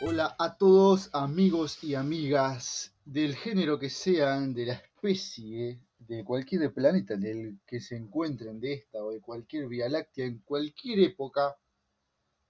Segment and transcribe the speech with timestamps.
[0.00, 5.80] Hola a todos amigos y amigas del género que sean, de la especie,
[6.16, 10.26] de cualquier planeta en el que se encuentren de esta o de cualquier Vía Láctea
[10.26, 11.56] en cualquier época.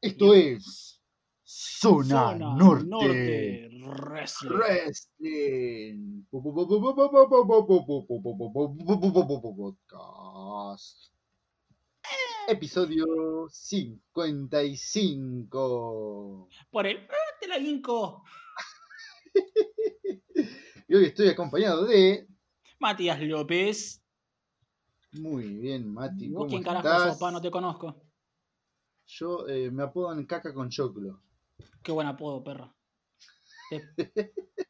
[0.01, 1.01] Esto es
[1.43, 2.87] Zona, Zona Norte.
[2.87, 4.51] Norte Wrestling.
[4.51, 6.25] Wrestling.
[9.91, 11.15] Podcast.
[12.47, 16.49] Episodio 55.
[16.71, 16.99] Por el.
[16.99, 18.23] ¡Ah, te la hinco!
[20.87, 22.29] Y hoy estoy acompañado de.
[22.85, 24.05] Matías López.
[25.13, 26.29] Muy bien, Mati.
[26.29, 27.31] ¿Vos ¿Cómo quién carajo sos, pa?
[27.31, 27.97] No te conozco.
[29.07, 31.23] Yo eh, me apodan caca con choclo.
[31.83, 32.75] Qué buen apodo, perro.
[33.71, 33.81] ¿Te,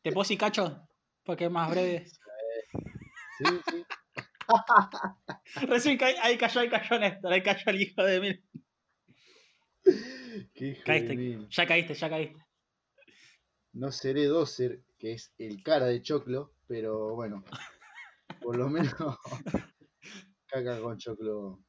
[0.00, 0.86] ¿te puedo decir cacho?
[1.24, 2.06] Porque es más breve.
[2.06, 3.84] Sí, sí.
[5.66, 8.44] Recién ca- ahí cayó, ahí cayó Néstor, ahí cayó el hijo de mil.
[10.54, 11.48] Qué hijo de mil.
[11.48, 12.46] ya caíste, ya caíste.
[13.72, 17.42] No seré doser, que es el cara de choclo, pero bueno,
[18.40, 18.94] por lo menos
[20.46, 21.60] caca con choclo.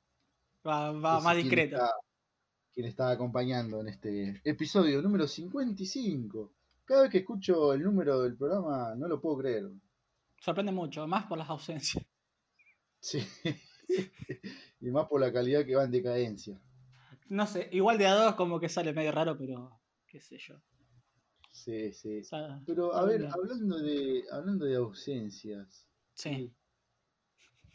[0.66, 1.76] Va, va más discreto.
[1.76, 1.92] está-
[2.74, 6.54] Quien está acompañando en este episodio número 55.
[6.86, 9.70] Cada vez que escucho el número del programa no lo puedo creer.
[10.40, 12.06] Sorprende mucho, más por las ausencias.
[13.00, 13.20] Sí.
[14.82, 16.60] y más por la calidad que va en decadencia.
[17.30, 20.56] No sé, igual de a dos como que sale medio raro, pero qué sé yo.
[21.52, 22.20] Sí, sí.
[22.20, 26.52] O sea, Pero a ver, hablando de, hablando de ausencias, sí.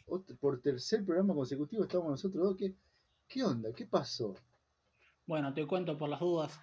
[0.07, 2.57] ot- por tercer programa consecutivo estamos nosotros dos.
[2.57, 2.75] ¿Qué,
[3.27, 3.71] qué onda?
[3.73, 4.35] ¿Qué pasó?
[5.25, 6.59] Bueno, te cuento por las dudas.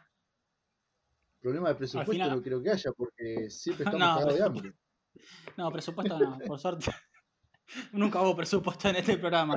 [1.41, 4.73] Problema de presupuesto final- no creo que haya porque siempre estamos No, cagados de hambre.
[5.57, 6.91] No, presupuesto no, por suerte.
[7.93, 9.57] Nunca hubo presupuesto en este programa.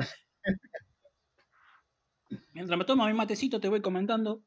[2.53, 4.44] Mientras me tomo mi matecito, te voy comentando.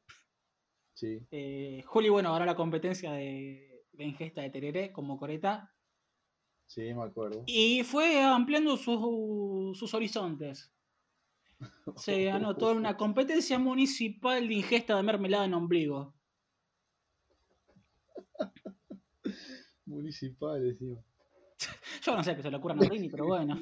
[0.93, 1.25] Sí.
[1.31, 5.73] Eh, Juli, bueno, ahora la competencia de, de ingesta de tereré como coreta.
[6.67, 7.43] Sí, me acuerdo.
[7.45, 10.71] Y fue ampliando sus, sus horizontes.
[11.95, 16.13] Se anotó en una competencia municipal de ingesta de mermelada en ombligo.
[19.85, 21.03] Municipal, decimos.
[22.03, 23.59] Yo no sé que se le ocurra a Rini, pero bueno.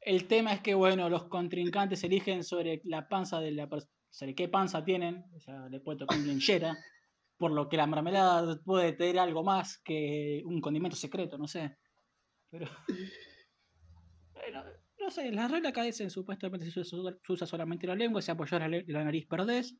[0.00, 4.34] El tema es que, bueno, los contrincantes eligen sobre la panza de la persona, sobre
[4.34, 6.76] qué panza tienen, o sea, le puede tocar linchera,
[7.42, 11.76] por lo que la mermelada puede tener algo más que un condimento secreto, no sé.
[12.48, 12.66] Pero.
[14.34, 14.64] Bueno,
[14.98, 18.30] no sé, las reglas acá dicen supuestamente se usa, se usa solamente la lengua, si
[18.30, 19.76] apoyas la, la nariz perdés.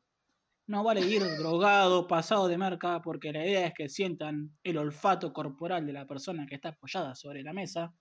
[0.67, 5.31] No vale ir drogado, pasado de marca, porque la idea es que sientan el olfato
[5.33, 7.93] corporal de la persona que está apoyada sobre la mesa.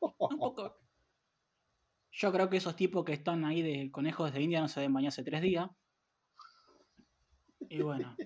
[0.00, 0.76] Un poco.
[2.12, 4.94] Yo creo que esos tipos que están ahí de conejos de India no se deben
[4.94, 5.68] bañar hace tres días.
[7.68, 8.16] Y bueno.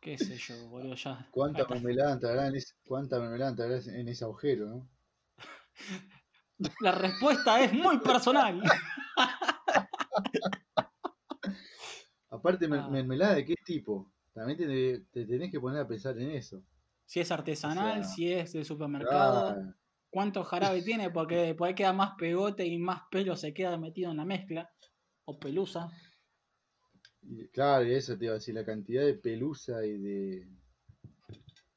[0.00, 1.26] Qué sé yo, boludo, ya.
[1.30, 4.88] ¿Cuánta mermelada entrará en ese, cuánta mermelada entrará en ese agujero, no?
[6.80, 8.62] La respuesta es muy personal.
[12.30, 12.88] Aparte, Ah.
[12.88, 14.10] mermelada de qué tipo?
[14.32, 16.62] También te, te tenés que poner a pensar en eso.
[17.04, 19.48] Si es artesanal, O sea, si es de supermercado.
[19.48, 19.74] Ah,
[20.10, 24.16] cuánto jarabe tiene, porque después queda más pegote y más pelo se queda metido en
[24.18, 24.70] la mezcla.
[25.24, 25.88] O pelusa.
[27.22, 30.48] Y claro, y eso te iba a decir, la cantidad de pelusa y de...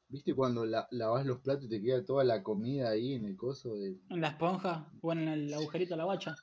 [0.08, 3.36] ¿Viste cuando la, lavas los platos y te queda toda la comida ahí en el
[3.36, 3.76] coso?
[3.76, 3.98] De...
[4.10, 6.36] En la esponja o en el agujerito de la bacha.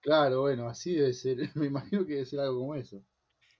[0.00, 1.38] Claro, bueno, así debe ser.
[1.56, 3.02] Me imagino que debe ser algo como eso.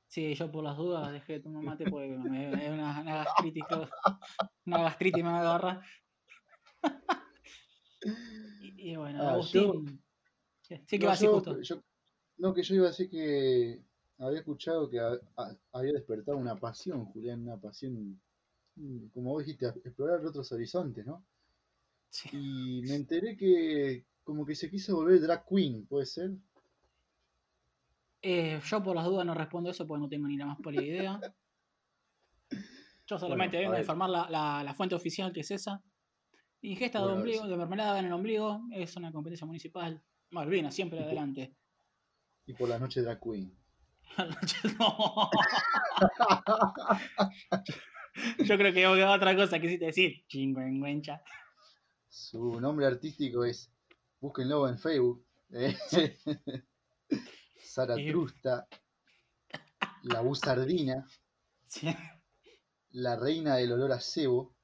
[0.08, 3.64] Sí, yo por las dudas dejé de tomar mate porque me, me- una, una gastritis.
[4.66, 5.80] Una gastritis me va a agarrar.
[8.62, 10.02] Y, y bueno, Ah, Agustín.
[10.62, 11.60] Sí, que No, va así yo- justo.
[11.60, 11.82] yo-
[12.38, 13.82] no, que yo iba a decir que
[14.20, 18.20] había escuchado que ha- ha- había despertado una pasión, Julián, una pasión,
[18.76, 21.24] mm, como vos dijiste, a explorar otros horizontes, ¿no?
[22.10, 22.28] Sí.
[22.32, 26.32] Y me enteré que como que se quiso volver drag queen, ¿puede ser?
[28.22, 30.82] Eh, yo por las dudas no respondo eso porque no tengo ni la más pálida
[30.82, 31.20] idea.
[33.06, 35.82] Yo solamente Bueno, vengo a informar la, la- la fuente oficial que es esa.
[36.62, 40.00] Ingesta de, Bueno, ombligo, es- de mermelada en el ombligo es una competencia municipal.
[40.30, 41.56] Malvina, siempre adelante.
[42.46, 43.50] Y por la noche drag queen.
[44.78, 45.30] No.
[48.44, 50.24] Yo creo que otra cosa quisiste decir.
[50.28, 51.22] Chingüengüencha.
[52.08, 53.70] Su nombre artístico es
[54.20, 55.24] Búsquenlo en Facebook.
[55.52, 55.76] eh.
[57.62, 58.10] Sara Eh.
[58.10, 58.66] Trusta,
[60.02, 61.06] la Busardina,
[61.66, 61.88] Sí.
[62.90, 64.54] la reina del olor a cebo.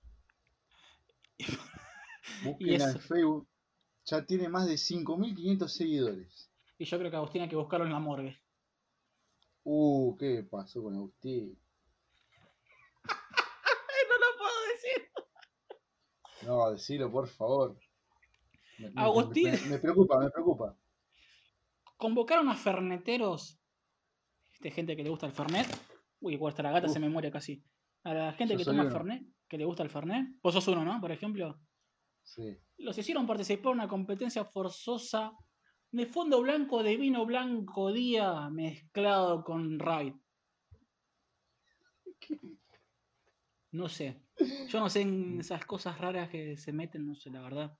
[2.44, 3.00] Búsquenla en.
[3.00, 3.48] Facebook.
[4.04, 6.50] Ya tiene más de 5.500 seguidores.
[6.78, 8.38] Y yo creo que Agustín hay que buscarlo en la morgue.
[9.69, 11.59] Uh, ¿qué pasó con Agustín?
[14.09, 15.09] No lo puedo decir.
[16.47, 17.77] No, decilo, por favor.
[18.79, 19.51] Me, Agustín.
[19.51, 20.77] me- me preocupa, me preocupa.
[21.97, 23.59] Convocaron a ferneteros.
[24.61, 25.67] De gente que le gusta el fernet.
[26.21, 27.63] Uy, cuesta la gata se me muere casi.
[28.05, 28.91] A la gente Yo que toma uno.
[28.93, 30.29] fernet, que le gusta el fernet.
[30.43, 31.01] Vos sos uno, ¿no?
[31.01, 31.59] Por ejemplo.
[32.23, 32.57] Sí.
[32.79, 35.33] Los hicieron participar en una competencia forzosa
[35.96, 40.12] de fondo blanco de vino blanco día mezclado con raid.
[43.72, 44.20] No sé.
[44.69, 47.78] Yo no sé en esas cosas raras que se meten, no sé, la verdad.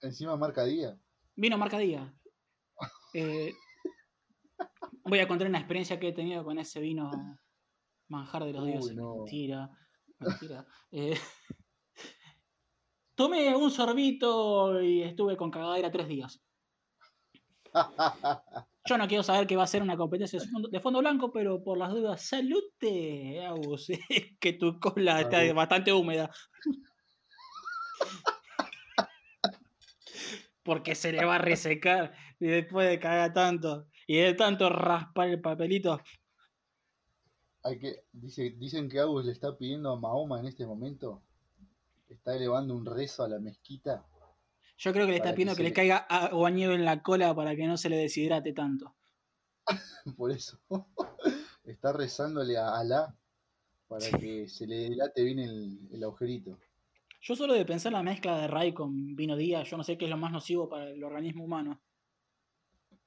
[0.00, 0.98] Encima marca día.
[1.36, 2.14] Vino marca día.
[3.12, 3.52] Eh,
[5.04, 7.10] voy a contar una experiencia que he tenido con ese vino
[8.08, 8.96] manjar de los Uy, dioses.
[8.96, 9.16] no.
[9.16, 9.70] Mentira.
[10.18, 10.66] Mentira.
[10.92, 11.14] Eh,
[13.14, 16.42] tomé un sorbito y estuve con cagadera tres días.
[18.86, 20.38] Yo no quiero saber que va a ser una competencia
[20.70, 23.88] de fondo, blanco, pero por las dudas, salute, Agus,
[24.40, 25.54] que tu cola está Salud.
[25.54, 26.30] bastante húmeda.
[30.62, 35.28] Porque se le va a resecar y después de cagar tanto y de tanto raspar
[35.28, 36.00] el papelito.
[37.62, 41.22] Hay que, dice, dicen que Agus le está pidiendo a Mahoma en este momento.
[42.08, 44.04] Está elevando un rezo a la mezquita.
[44.76, 46.84] Yo creo que le está que pidiendo que, se le le- caiga agua nieve en
[46.84, 48.96] la cola para que no se le deshidrate tanto.
[50.16, 50.60] Por eso.
[51.64, 53.16] Está rezándole a Alá
[53.88, 56.58] para que se le dilate bien el, el agujerito.
[57.22, 60.04] Yo solo de pensar la mezcla de Ray con vino día, yo no sé qué
[60.04, 61.80] es lo más nocivo para el organismo humano.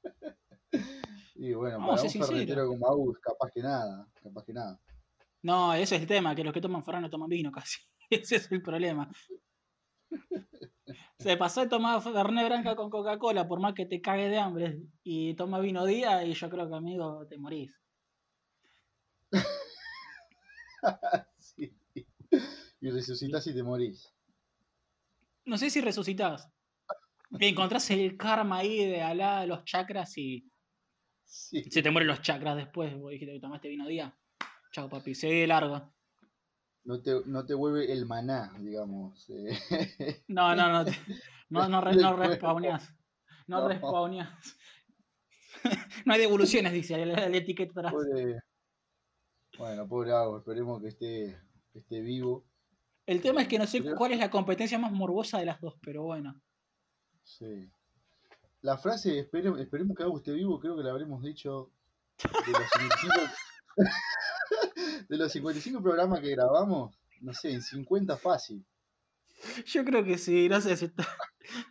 [1.39, 4.07] Y bueno, Vamos a para un ferretero como Agus, capaz que nada.
[4.23, 4.81] Capaz que nada.
[5.43, 7.79] No, ese es el tema, que los que toman Fernet no toman vino casi.
[8.09, 9.07] Ese es el problema.
[11.19, 14.79] Se pasó de tomar Fernet Branca con Coca-Cola, por más que te cague de hambre,
[15.03, 17.71] y toma vino día, y yo creo que, amigo, te morís.
[21.39, 21.75] Sí.
[22.81, 24.13] Y resucitas y te morís.
[25.45, 26.49] No sé si resucitás.
[27.39, 30.51] Encontrás el karma ahí de Alá, los chakras, y
[31.25, 31.63] Sí.
[31.69, 32.95] se te mueren los chakras después.
[32.97, 34.17] Vos dijiste que tomaste vino día.
[34.71, 35.93] Chao, papi, seguí de largo.
[36.87, 39.29] No te, no te vuelve el maná, digamos.
[39.29, 39.59] eh.
[40.29, 40.85] No, no, no.
[40.85, 40.97] te-
[41.49, 42.29] No, no, re- no juego.
[42.31, 42.93] respawneás.
[43.45, 43.67] No, No.
[43.67, 44.29] respawneás.
[46.05, 47.93] no hay devoluciones, dice la, la etiqueta atrás.
[47.93, 48.39] Pobre-
[49.57, 51.37] Bueno, pobre Agus, esperemos que esté,
[51.73, 52.45] que esté vivo.
[53.05, 55.59] El tema es que no sé Creo- cuál es la competencia más morbosa de las
[55.59, 56.39] dos, pero bueno.
[57.23, 57.69] Sí.
[58.61, 61.71] La frase "Espere- esperemos que Agus esté vivo, creo que la habremos dicho
[62.23, 63.33] de los 55,
[65.09, 68.63] de los 55 programas que grabamos, no sé, en 50 fácil.
[69.65, 71.07] Yo creo que sí, no sé si está-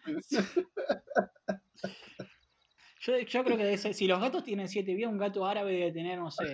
[3.00, 5.92] Yo, yo creo que ser- si los gatos tienen siete vidas, un gato árabe debe
[5.92, 6.44] tener, no sé.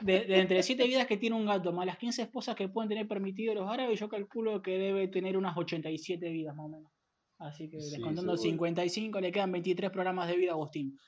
[0.00, 2.88] De, de entre siete vidas que tiene un gato, más las 15 esposas que pueden
[2.88, 6.92] tener permitido los árabes, yo calculo que debe tener unas 87 vidas más o menos.
[7.38, 8.50] Así que Sí, descontando seguro.
[8.52, 10.98] 55 le quedan 23 programas de vida a Agustín.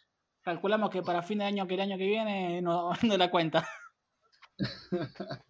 [0.43, 3.67] Calculamos que para fin de año que el año que viene no, no la cuenta.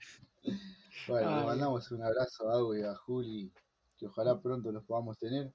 [1.08, 1.40] Bueno, Ay.
[1.40, 3.52] le mandamos un abrazo a Agus y a Juli,
[3.96, 5.52] que ojalá pronto los podamos tener.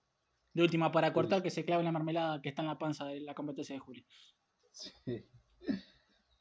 [0.54, 3.22] De última, para cortar, que se clave la mermelada que está en la panza de
[3.22, 4.06] la competencia de Juli.
[4.72, 5.26] Sí.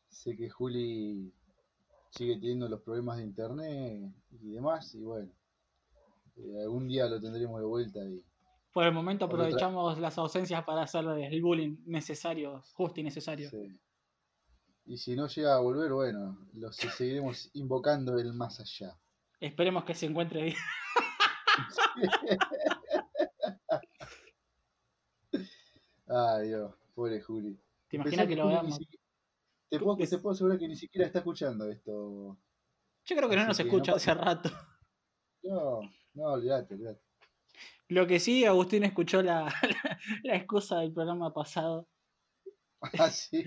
[0.09, 1.33] Sé que Juli
[2.11, 5.33] sigue teniendo los problemas de internet y demás, y bueno,
[6.37, 8.25] eh, algún día lo tendremos de vuelta y
[8.73, 13.51] Por el momento aprovechamos las ausencias para hacer el bullying necesario, justo y necesario.
[13.51, 13.79] sí.
[14.87, 18.97] Y si no llega a volver, bueno, los seguiremos invocando el más allá.
[19.39, 20.57] Esperemos que se encuentre bien.
[26.09, 27.59] Ay, Dios, pobre Juli.
[27.89, 28.79] ¿Te imaginas que lo Juli ni veamos?
[29.69, 32.37] Te puedo, Es- te puedo asegurar que ni siquiera está escuchando esto.
[33.05, 34.51] Yo creo que no nos que no escucha hace rato.
[35.43, 35.81] No,
[36.15, 37.03] no, olvídate, olvídate.
[37.89, 39.45] Lo que sí, Agustín escuchó la,
[40.25, 41.89] la, excusa del programa pasado.
[42.99, 43.45] Ah, sí.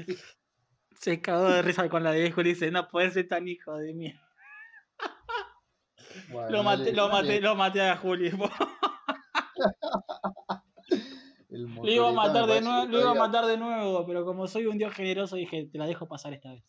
[1.00, 3.76] Se cagó de risa con la de Juli y dice, no puede ser tan hijo
[3.78, 4.14] de mí.
[6.32, 8.28] Bueno, Lo maté, dale, lo dale, maté, lo maté a Juli.
[11.50, 14.48] el Lo iba a matar de nuevo, lo iba a matar de nuevo, pero como
[14.48, 16.64] soy un dios generoso dije, te la dejo pasar esta vez.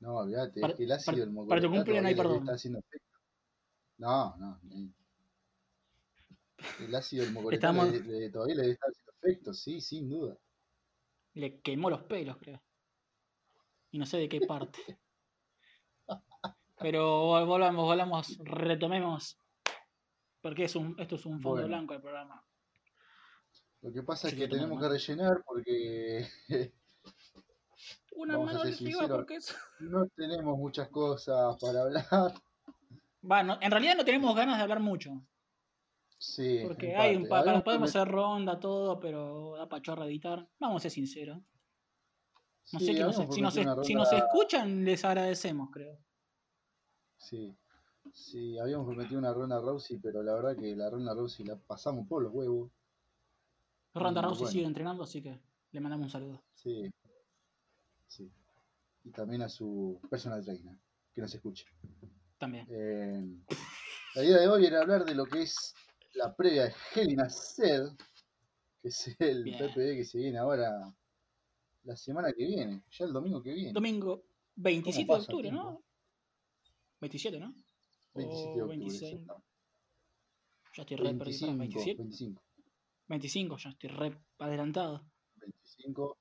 [0.00, 2.38] No, olvídate, es que el ácido del para tu mocoretá cumple no hay perdón.
[2.38, 3.18] está haciendo efecto.
[3.98, 4.60] No, no,
[6.80, 10.36] El ácido del mocoretón Estamos- le- le- todavía le está haciendo efecto, sí, sin duda.
[11.34, 12.62] Le quemó los pelos, creo.
[13.90, 14.98] Y no sé de qué parte.
[16.78, 19.38] Pero vol- volvamos, volvamos, retomemos.
[20.40, 21.68] Porque es un, esto es un fondo Bueno.
[21.68, 22.42] blanco del programa.
[23.82, 26.26] Lo que pasa es que tenemos que rellenar porque
[28.16, 29.08] Una mano sinceros.
[29.10, 29.56] porque es.
[29.80, 32.34] no tenemos muchas cosas para hablar.
[33.22, 35.22] Bueno, en realidad no tenemos ganas de hablar mucho.
[36.18, 40.46] Sí, Porque hay un para, podemos hacer ronda, todo, pero da pachorra editar.
[40.58, 41.38] Vamos a ser sinceros.
[42.72, 45.98] No sí, sé que nos- habíamos si, nos, si nos escuchan, les agradecemos, creo.
[47.16, 47.54] Sí,
[48.12, 52.06] sí, habíamos prometido una ronda Rousey, pero la verdad que la ronda Rousey la pasamos
[52.08, 52.70] por los huevos.
[53.94, 54.52] Ronda Rousey bueno.
[54.52, 55.40] sigue entrenando, así que
[55.72, 56.42] le mandamos un saludo.
[56.54, 56.88] Sí,
[58.06, 58.30] sí.
[59.04, 60.76] Y también a su personal trainer,
[61.14, 61.66] que nos escuche.
[62.38, 62.66] También.
[62.70, 63.36] Eh,
[64.14, 65.74] la idea de hoy era hablar de lo que es
[66.14, 67.88] la previa de Hell in a Cell,
[68.80, 69.58] que es el Bien.
[69.58, 70.94] PPD que se viene ahora
[71.84, 73.72] la semana que viene, ya el domingo que viene.
[73.72, 74.24] Domingo
[74.56, 75.50] 27 de octubre?
[75.52, 75.82] ¿no?
[77.00, 77.54] 27, ¿no?
[78.14, 78.76] 27 de O octubre.
[78.78, 79.12] 26.
[79.20, 79.44] exacto.
[80.76, 81.46] Ya estoy re perdido.
[81.56, 82.02] 25, 27.
[82.02, 82.42] 25,
[83.08, 85.04] 25, ya estoy re adelantado.
[85.36, 86.18] 25.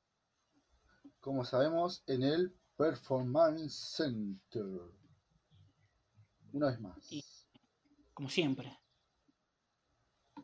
[1.20, 4.66] Como sabemos, en el Performance Center.
[6.54, 7.12] Una vez más.
[7.12, 7.24] Y-
[8.14, 8.78] Como siempre.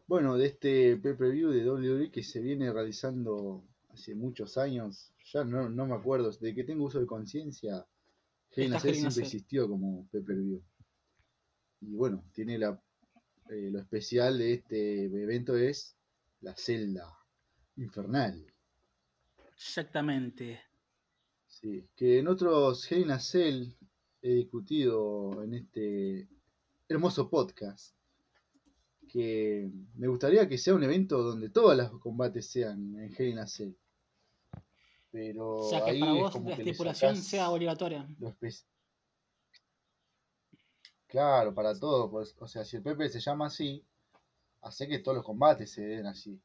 [0.08, 3.64] Bueno, de este pay-per-view de WWE que se viene realizando
[3.96, 8.80] hace muchos años, ya no, no me acuerdo, de que tengo uso de conciencia, a
[8.80, 10.62] siempre existió como pay-per-view.
[11.82, 12.82] Y bueno, tiene la,
[13.50, 15.96] eh, lo especial de este evento es
[16.42, 17.12] la celda
[17.78, 18.46] infernal.
[19.56, 20.62] Exactamente.
[21.48, 23.74] Sí, que en otros Hell in a Cell
[24.22, 26.28] he discutido en este
[26.88, 27.96] hermoso podcast
[29.08, 33.40] que me gustaría que sea un evento donde todos los combates sean en Hell in
[33.40, 33.74] a Cell.
[35.16, 38.06] Pero O sea que ahí para vos la estipulación sea obligatoria.
[41.08, 42.12] Claro, para todo.
[42.12, 43.82] pues, o sea, si el PP se llama así,
[44.62, 46.42] hace que todos los combates se den así.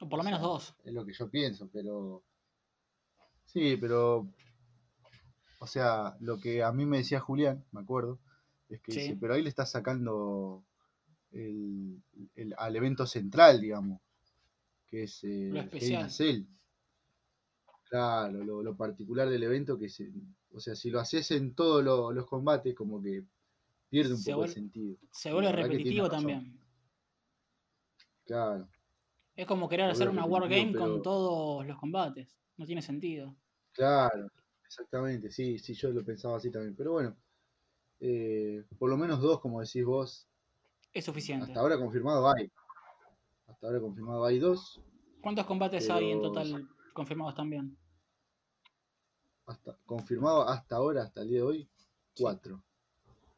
[0.00, 0.74] O por lo O menos sea, dos.
[0.84, 2.24] Es lo que yo pienso, pero.
[3.44, 4.28] Sí, pero.
[5.58, 8.18] O sea, lo que a mí me decía Julián, me acuerdo,
[8.68, 9.00] es que Sí.
[9.00, 10.64] dice, pero ahí le estás sacando
[11.32, 12.02] el,
[12.34, 14.00] el- al evento central, digamos,
[14.88, 16.10] que es eh, Lo especial.
[17.88, 20.10] Claro, lo, lo particular del evento, que se,
[20.52, 23.24] o sea, si lo haces en todos lo- los combates, como que
[23.88, 24.96] pierde un Se poco el vuelve- sentido.
[25.12, 26.58] Se vuelve repetitivo también.
[28.24, 28.68] Claro,
[29.36, 32.36] Es como querer hacer una wargame con pero- todos los combates.
[32.56, 33.36] No tiene sentido.
[33.72, 34.28] claro,
[34.64, 36.74] exactamente, sí, sí, yo lo pensaba así también.
[36.74, 37.16] Pero bueno,
[38.00, 40.26] eh, por lo menos dos, como decís vos,
[40.92, 41.46] Es suficiente.
[41.46, 42.50] hasta ahora confirmado hay.
[43.46, 44.80] Hasta ahora confirmado hay dos.
[45.20, 46.66] ¿Cuántos combates hay en total
[46.96, 47.76] confirmados también?
[49.46, 51.68] Hasta, confirmado hasta ahora, hasta el día de hoy,
[52.18, 52.62] cuatro.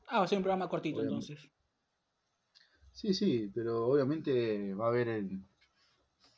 [0.07, 1.33] Ah, va a ser un programa cortito Obviamente.
[1.33, 1.51] entonces.
[2.93, 5.43] Sí, sí, pero obviamente va a haber el-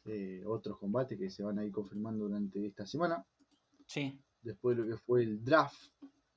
[0.06, 3.24] eh, otros combates que se van a ir confirmando durante esta semana.
[3.86, 4.18] Sí.
[4.42, 5.80] Después lo que fue el draft,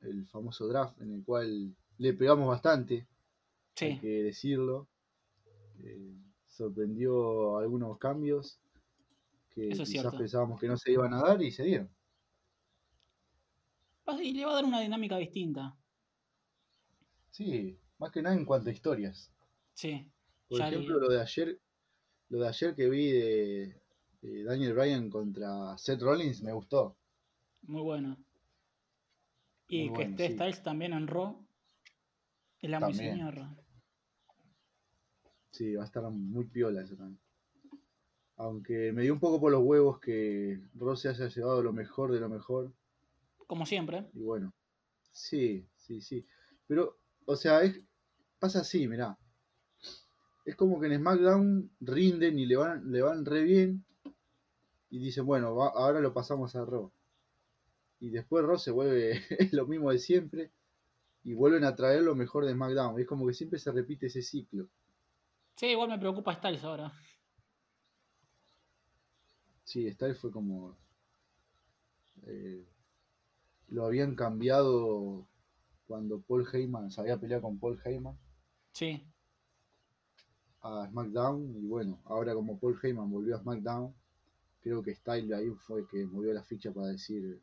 [0.01, 3.07] el famoso draft, en el cual le pegamos bastante,
[3.81, 3.99] hay Sí.
[3.99, 4.87] que decirlo.
[5.79, 6.13] Eh,
[6.47, 8.59] sorprendió algunos cambios
[9.53, 10.17] que Eso es quizás cierto.
[10.17, 11.89] pensábamos que no se iban a dar y se dieron.
[14.21, 15.75] Y le va a dar una dinámica distinta.
[17.31, 19.31] Sí, más que nada en cuanto a historias.
[19.73, 20.05] Sí.
[20.47, 21.59] Por ejemplo, le- lo de ayer,
[22.29, 23.81] lo de ayer que vi de,
[24.21, 26.95] de Daniel Bryan contra Seth Rollins me gustó.
[27.63, 28.17] Muy bueno.
[29.67, 30.33] Y Muy que esté sí.
[30.33, 31.47] Styles también en Raw.
[32.61, 33.55] Es la muy señora.
[35.51, 37.19] Sí, va a estar muy piola eso también.
[38.43, 42.19] Aunque me dio un poco por los huevos que Rossi haya llevado lo mejor de
[42.19, 42.73] lo mejor.
[43.47, 44.05] Como siempre.
[44.13, 44.53] Y bueno,
[45.13, 46.25] sí, sí, sí.
[46.67, 47.79] Pero, o sea, es,
[48.39, 49.17] pasa así, mirá.
[50.43, 53.85] Es como que en SmackDown rinden y le van, le van re bien.
[54.89, 56.91] Y dicen, bueno, va- ahora lo pasamos a Raw.
[58.01, 59.21] Y después Raw se vuelve
[59.53, 60.51] lo mismo de siempre.
[61.23, 62.99] Y vuelven a traer lo mejor de SmackDown.
[62.99, 64.67] Es como que siempre se repite ese ciclo.
[65.55, 66.91] Sí, igual me preocupa Styles ahora.
[69.73, 70.77] Sí, Styles fue como.
[72.25, 72.63] eh,
[73.67, 75.27] lo habían cambiado
[75.87, 78.17] cuando Paul Heyman se había peleado con Paul Heyman
[78.73, 79.03] Sí.
[80.61, 81.55] a SmackDown.
[81.63, 83.93] Y bueno, ahora como Paul Heyman volvió a SmackDown,
[84.61, 87.41] creo que Styles ahí fue que movió la ficha para decir: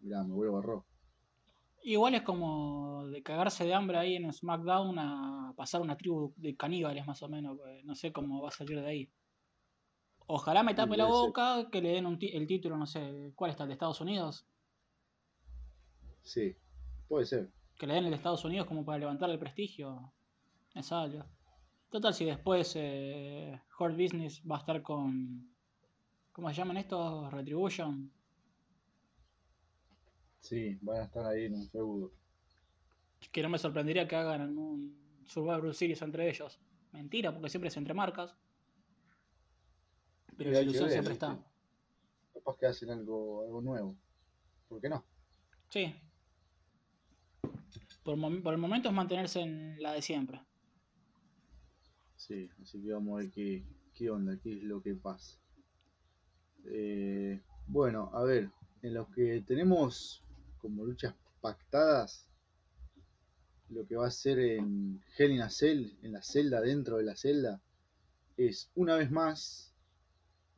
[0.00, 0.84] Mirá, me vuelvo a Raw.
[1.82, 6.56] Igual es como de cagarse de hambre ahí en SmackDown a pasar una tribu de
[6.56, 7.56] caníbales más o menos.
[7.58, 9.10] pues, No sé cómo va a salir de ahí.
[10.30, 13.62] Ojalá me tape la boca, que le den un el título, no sé, ¿cuál está?
[13.62, 14.46] ¿El de Estados Unidos?
[16.22, 16.54] Sí,
[17.08, 17.50] puede ser.
[17.78, 20.12] Que le den el de Estados Unidos como para levantar el prestigio.
[20.74, 21.24] Es algo.
[21.88, 25.50] Total, si después eh, Hard Business va a estar con.
[26.32, 27.32] ¿Cómo se llaman estos?
[27.32, 28.12] Retribution.
[30.40, 32.12] Sí, van a estar ahí en un feudo.
[33.32, 36.60] Que no me sorprendería que hagan un Survivor Series entre ellos.
[36.92, 38.36] Mentira, porque siempre es entre marcas.
[40.38, 41.38] Pero la ilusión ver, siempre está.
[42.32, 43.96] Capaz que hacen algo, algo nuevo.
[44.68, 45.04] ¿Por qué no?
[45.68, 45.94] Sí.
[48.04, 50.40] Por el momento es mantenerse en la de siempre.
[52.16, 55.36] Sí, así que vamos a ver qué, qué onda, qué es lo que pasa.
[56.66, 58.50] Eh, bueno, a ver,
[58.82, 60.22] en los que tenemos
[60.58, 62.28] como luchas pactadas,
[63.70, 67.04] lo que va a ser en Hell in a Cell, en la celda, dentro de
[67.04, 67.60] la celda,
[68.36, 69.67] es una vez más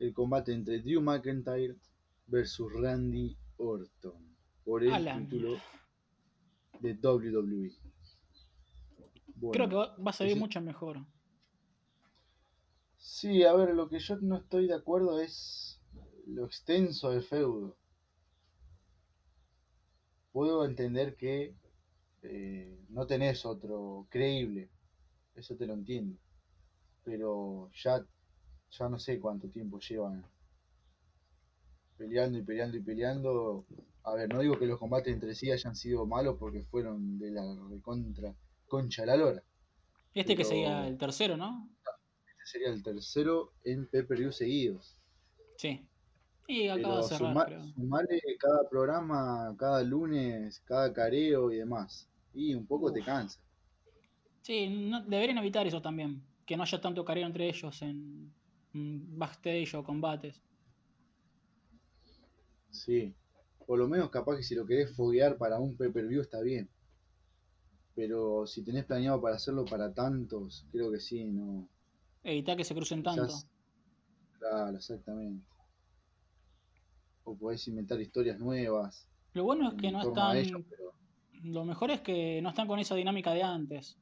[0.01, 1.75] el combate entre Drew McIntyre
[2.27, 5.57] versus Randy Orton por el título
[6.81, 7.71] de WWE.
[9.35, 10.99] Bueno, Creo que va, va a salir ese- mucho mejor.
[12.97, 15.79] Sí, a ver, lo que yo no estoy de acuerdo es
[16.27, 17.75] lo extenso del feudo.
[20.31, 21.55] Puedo entender que
[22.23, 24.69] eh, no tenés otro creíble,
[25.35, 26.17] eso te lo entiendo,
[27.03, 28.05] pero ya,
[28.71, 30.23] ya no sé cuánto tiempo llevan
[31.97, 33.65] peleando y peleando y peleando.
[34.03, 37.31] A ver, no digo que los combates entre sí hayan sido malos porque fueron de
[37.31, 38.33] la recontra
[38.67, 39.43] concha la lora.
[40.13, 41.69] Este que sería el tercero, ¿no?
[42.25, 44.95] Este sería el tercero en pay-per-view seguidos.
[45.57, 45.85] Sí.
[46.47, 52.09] Y acaba Pero de cerrar, suma- sumarle cada programa, cada lunes, cada careo y demás.
[52.33, 53.39] Y un poco te cansa.
[54.41, 56.23] Sí, no- deberían evitar eso también.
[56.45, 58.33] Que no haya tanto careo entre ellos en
[58.73, 60.41] backstage o combates.
[62.69, 63.13] Sí.
[63.65, 66.69] Por lo menos capaz que si lo querés foguear para un pay-per-view está bien.
[67.95, 71.67] Pero si tenés planeado para hacerlo para tantos, creo que sí, no.
[72.23, 73.33] Evitar que se crucen Quizás- tanto.
[74.39, 75.45] Claro, exactamente.
[77.23, 79.07] O podés inventar historias nuevas.
[79.33, 80.37] Lo bueno es que no están.
[80.37, 80.93] ellos, pero
[81.43, 83.97] Lo mejor es que no están con esa dinámica de antes.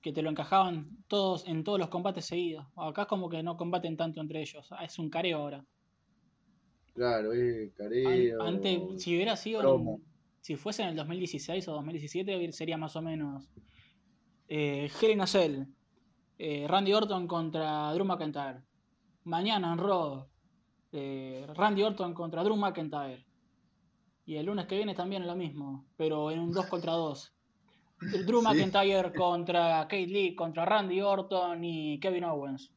[0.00, 2.66] Que te lo encajaban todos en todos los combates seguidos.
[2.76, 4.66] Acá es como que no combaten tanto entre ellos.
[4.72, 5.64] Ah, Es un careo ahora.
[6.94, 8.42] claro, es careo.
[8.42, 9.60] antes, si hubiera sido.
[9.96, 10.04] en-
[10.40, 13.50] si fuese en el 2016 o 2017, sería más o menos.
[14.48, 15.64] Eh, Hell in a Cell,
[16.38, 18.62] eh, Randy Orton contra Drew McIntyre.
[19.24, 20.26] Mañana en Raw,
[20.92, 23.24] eh, Randy Orton contra Drew McIntyre.
[24.24, 27.34] Y el lunes que viene también lo mismo, pero en un 2 contra 2.
[28.00, 28.46] Drew Sí.
[28.46, 32.70] McIntyre contra Kate Lee, contra Randy Orton y Kevin Owens.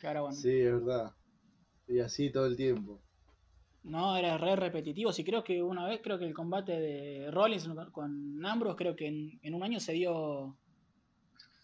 [0.00, 0.36] Que ahora bueno.
[0.36, 1.12] Sí, es verdad.
[1.88, 3.00] Y así todo el tiempo.
[3.84, 5.12] No, era re repetitivo.
[5.12, 9.08] Sí, creo que una vez, creo que el combate de Rollins con Ambrose, creo que
[9.08, 10.56] en, en un año se dio,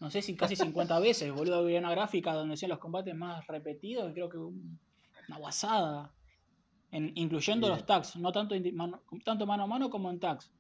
[0.01, 1.59] no sé si casi 50 veces, boludo.
[1.59, 4.79] Había una gráfica donde decían los combates más repetidos, y creo que un-
[5.29, 6.13] una guasada.
[6.91, 8.55] En- incluyendo los tags, no tanto,
[9.25, 10.51] tanto mano a mano como en tags.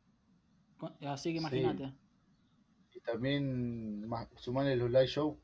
[1.01, 1.41] Así que Sí.
[1.41, 1.93] imagínate.
[3.13, 5.41] También más, sumarle los live show.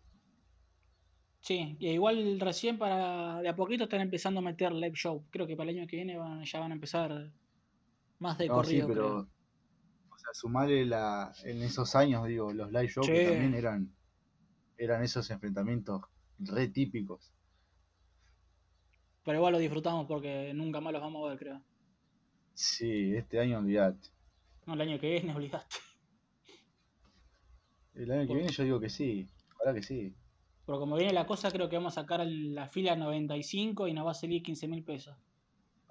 [1.40, 5.26] Sí, y igual recién para de a poquito están empezando a meter live show.
[5.30, 7.30] Creo que para el año que viene van- ya van a empezar
[8.20, 9.06] más de No, sí, corrido, pero.
[9.06, 9.28] creo.
[10.10, 13.94] O sea, sumarle la, en esos años, digo, los live show que también eran,
[14.78, 16.02] eran esos enfrentamientos
[16.38, 17.32] re típicos.
[19.24, 21.64] Pero igual lo disfrutamos porque nunca más los vamos a ver, creo.
[22.54, 24.08] Sí, este año olvidate.
[24.66, 25.76] No, el año que viene, olvidaste.
[27.94, 29.28] El año que Por- viene yo digo que sí.
[29.54, 30.14] Ojalá que sí.
[30.66, 34.06] Pero como viene la cosa, creo que vamos a sacar la fila 95 y nos
[34.06, 35.16] va a salir 15 mil pesos.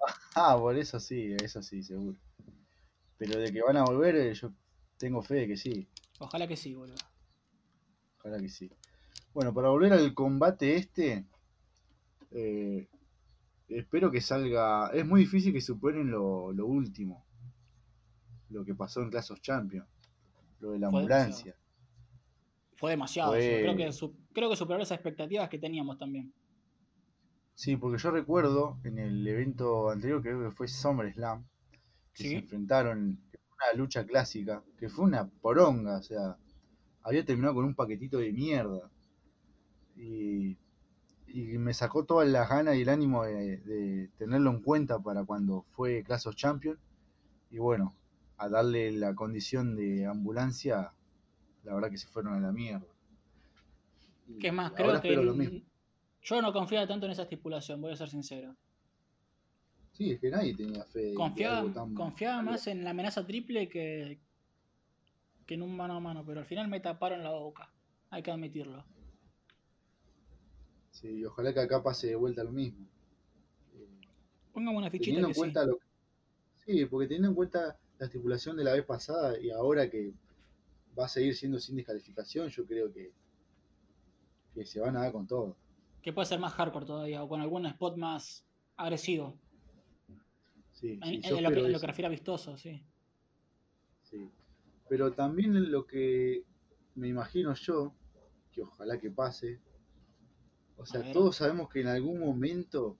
[0.36, 2.18] Ah, por eso sí, eso sí, seguro.
[3.18, 4.50] Pero de que van a volver, eh, yo
[4.98, 5.86] tengo fe de que sí.
[6.18, 6.96] Ojalá que sí, boludo.
[8.18, 8.68] Ojalá que sí.
[9.32, 11.24] Bueno, para volver al combate este,
[12.32, 12.88] eh,
[13.68, 14.88] espero que salga.
[14.92, 17.24] Es muy difícil que superen lo, lo último.
[18.50, 19.86] Lo que pasó en Clash of Champions.
[20.58, 21.54] Lo de la ambulancia.
[22.84, 23.32] Fue demasiado.
[23.32, 26.34] Fue- creo, que su- creo que superó las expectativas que teníamos también.
[27.54, 31.44] Sí, porque yo recuerdo en el evento anterior, que creo que fue SummerSlam,
[32.12, 32.28] que Sí.
[32.28, 36.36] se enfrentaron, una lucha clásica, que fue una poronga, o sea,
[37.02, 38.90] había terminado con un paquetito de mierda.
[39.96, 40.58] Y,
[41.28, 45.24] y me sacó todas las ganas y el ánimo de, de tenerlo en cuenta para
[45.24, 46.78] cuando fue Clash of Champions.
[47.50, 47.94] Y bueno,
[48.36, 50.92] a darle la condición de ambulancia,
[51.64, 52.86] la verdad que se fueron a la mierda.
[54.26, 54.72] Y ¿Qué más?
[54.72, 55.60] Creo que espero lo mismo.
[56.22, 58.56] yo no confiaba tanto en esa estipulación, voy a ser sincero.
[59.92, 61.94] Sí, es que nadie tenía fe Confiaba, tan...
[61.94, 64.20] confiaba más en la amenaza triple que,
[65.46, 67.72] que en un mano a mano, pero al final me taparon la boca.
[68.10, 68.84] Hay que admitirlo.
[70.90, 72.88] Sí, y ojalá que acá pase de vuelta lo mismo.
[74.52, 75.40] Póngame una fichita teniendo que en sí.
[75.40, 75.78] cuenta lo
[76.66, 80.14] Sí, porque teniendo en cuenta la estipulación de la vez pasada y ahora que
[80.98, 83.12] va a seguir siendo sin descalificación, yo creo que,
[84.54, 85.56] que se van a dar con todo.
[86.02, 88.44] Que puede ser más hardcore todavía, o con algún spot más
[88.76, 89.38] agresivo.
[90.72, 92.84] Sí, En, sí, en yo lo, que, lo que refiere a vistoso, sí.
[94.02, 94.30] sí.
[94.88, 96.44] Pero también lo que
[96.94, 97.94] me imagino yo,
[98.52, 99.60] que ojalá que pase,
[100.76, 102.98] o sea, todos sabemos que en algún momento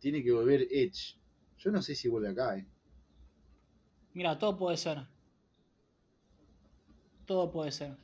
[0.00, 1.16] tiene que volver Edge.
[1.58, 2.66] Yo no sé si vuelve acá, eh.
[4.14, 5.06] Mira, todo puede ser.
[7.28, 7.94] Todo puede ser.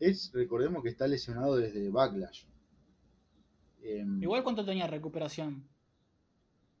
[0.00, 2.44] Edge, recordemos que está lesionado desde Backlash.
[3.84, 5.64] Em, Igual cuánto tenía recuperación.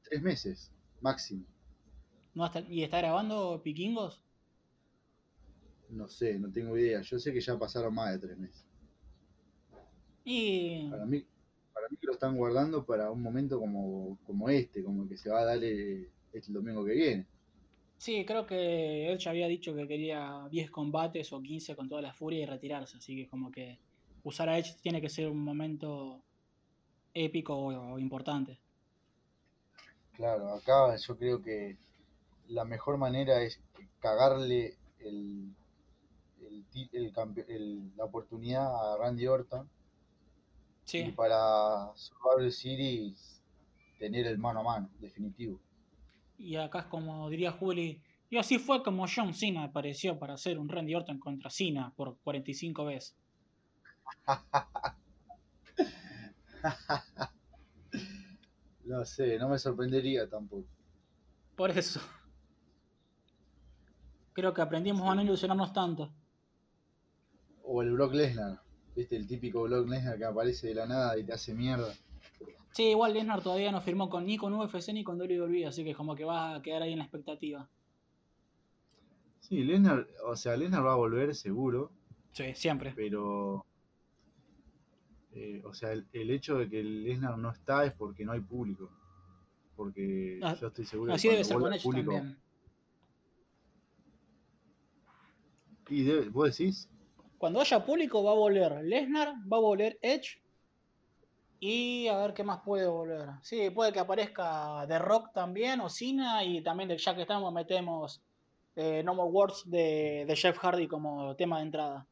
[0.02, 1.46] tres meses, máximo.
[2.34, 4.20] ¿No hasta- ¿Y está grabando Pikingos?
[5.90, 7.00] No sé, no tengo idea.
[7.02, 8.66] Yo sé que ya pasaron más de tres meses.
[10.24, 11.24] Y Para mí,
[11.72, 15.16] para mí que lo están guardando para un momento como, como este, como el que
[15.16, 17.26] se va a dar eh, este domingo que viene.
[18.04, 22.02] Sí, creo que él ya había dicho que quería 10 combates o 15 con toda
[22.02, 22.96] la furia y retirarse.
[22.98, 23.78] Así que como que
[24.24, 26.24] usar a Edge tiene que ser un momento
[27.14, 28.60] épico o, o importante.
[30.16, 31.76] Claro, acá yo creo que
[32.48, 33.60] la mejor manera es
[34.00, 35.54] cagarle el,
[36.40, 39.68] el ti- el campe- el- la oportunidad a Randy Orton
[40.96, 43.40] y Sí, para Survivor Series
[43.98, 45.58] tener el mano a mano, definitivo.
[46.42, 48.02] Y acá es como diría Juli.
[48.28, 52.18] Y así fue como John Cena apareció para hacer un Randy Orton contra Cena por
[52.18, 53.16] 45 veces.
[58.84, 60.66] No sé, no me sorprendería tampoco.
[61.56, 62.00] Por eso.
[64.32, 66.12] Creo que aprendimos a no ilusionarnos tanto.
[67.62, 68.60] O el Brock Lesnar,
[68.96, 69.16] ¿viste?
[69.16, 71.94] El típico Brock Lesnar que aparece de la nada y te hace mierda.
[72.72, 75.94] Sí, igual Lesnar todavía no firmó con, ni con UFC ni con WWE, así que
[75.94, 77.68] como que va a quedar ahí en la expectativa.
[79.40, 81.90] Sí, Lesnar, o sea, Lesnar va a volver seguro,
[82.32, 82.92] Sí, siempre.
[82.96, 83.66] pero.
[85.34, 88.40] eh, o sea, el, el hecho de que Lesnar no está es porque no hay
[88.40, 88.90] público.
[89.76, 92.12] Porque Ah, yo estoy seguro que Así debe cuando ser con Edge público.
[92.12, 92.38] también.
[95.88, 96.88] Y debe- vos decís,
[97.38, 100.41] Cuando haya público va a volver Lesnar, va a volver Edge.
[101.64, 103.28] Y a ver qué más puede volver.
[103.40, 106.42] Sí, puede que aparezca The Rock también o Cena.
[106.42, 108.20] Y también, ya que estamos, metemos
[108.74, 112.08] eh, No More Words de, de Jeff Hardy como tema de entrada.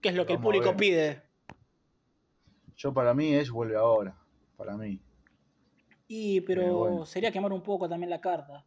[0.00, 1.22] Que es lo que el público pide.
[2.76, 4.16] yo para mí Edge vuelve ahora.
[4.56, 4.98] Para mí.
[6.08, 7.06] Y, pero Pero bueno.
[7.06, 8.64] sería quemar un poco también la carta.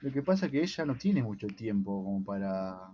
[0.00, 2.90] Lo que pasa es que ella no tiene mucho tiempo como para.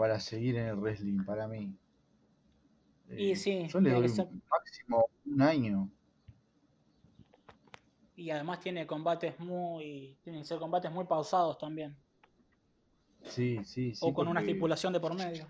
[0.00, 1.76] Para seguir en el wrestling, para mí.
[3.10, 5.90] Y Eh, sí, Yo le tiene doy que ser- máximo un año.
[8.16, 10.16] Y además tiene combates muy.
[10.22, 11.94] Tienen que ser combates muy pausados también.
[13.24, 14.00] Sí, sí, sí.
[14.00, 15.46] o con una estipulación de por medio.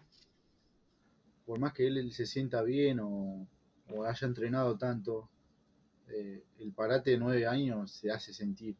[1.47, 3.47] Por más que él, él se sienta bien o,
[3.89, 5.31] o haya entrenado tanto,
[6.09, 8.75] eh, el parate de nueve años se hace sentir.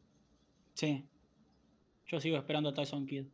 [0.73, 1.07] Sí.
[2.07, 3.27] Yo sigo esperando a Tyson Kidd.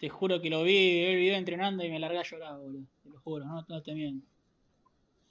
[0.00, 2.86] Te juro que lo vi, vi el video entrenando y me largué a llorar, boludo.
[3.02, 4.26] Te lo juro, no, no te miento.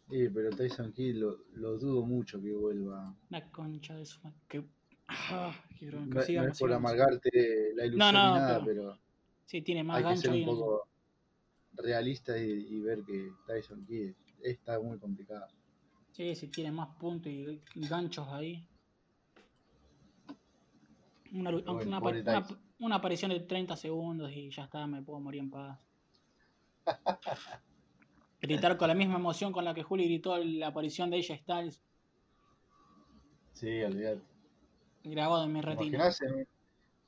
[0.10, 3.14] Sí, pero Tyson Kidd lo, lo dudo mucho que vuelva.
[3.30, 4.20] Una concha de su.
[4.48, 4.64] Que...
[5.08, 6.20] Ah, qué No, bronca.
[6.20, 6.92] no Sigamos, es por sigamos.
[6.92, 8.98] amargarte la ilusión No, no, ni nada, pero pero,
[9.46, 10.88] Sí, tiene más hay que ser y un no- poco
[11.74, 15.48] realista y, y ver que Tyson Kidd está muy complicado.
[16.14, 18.66] Sí, sí, tiene más puntos y ganchos ahí.
[21.32, 22.24] Una, una, pobre
[22.80, 25.80] una- aparición de 30 segundos y ya está, me puedo morir en paz.
[28.42, 31.82] Gritar con la misma emoción con la que Juli gritó la aparición de ella Styles
[33.54, 34.22] Sí, olvidate.
[35.04, 36.10] grabado en mi ¿Te retina.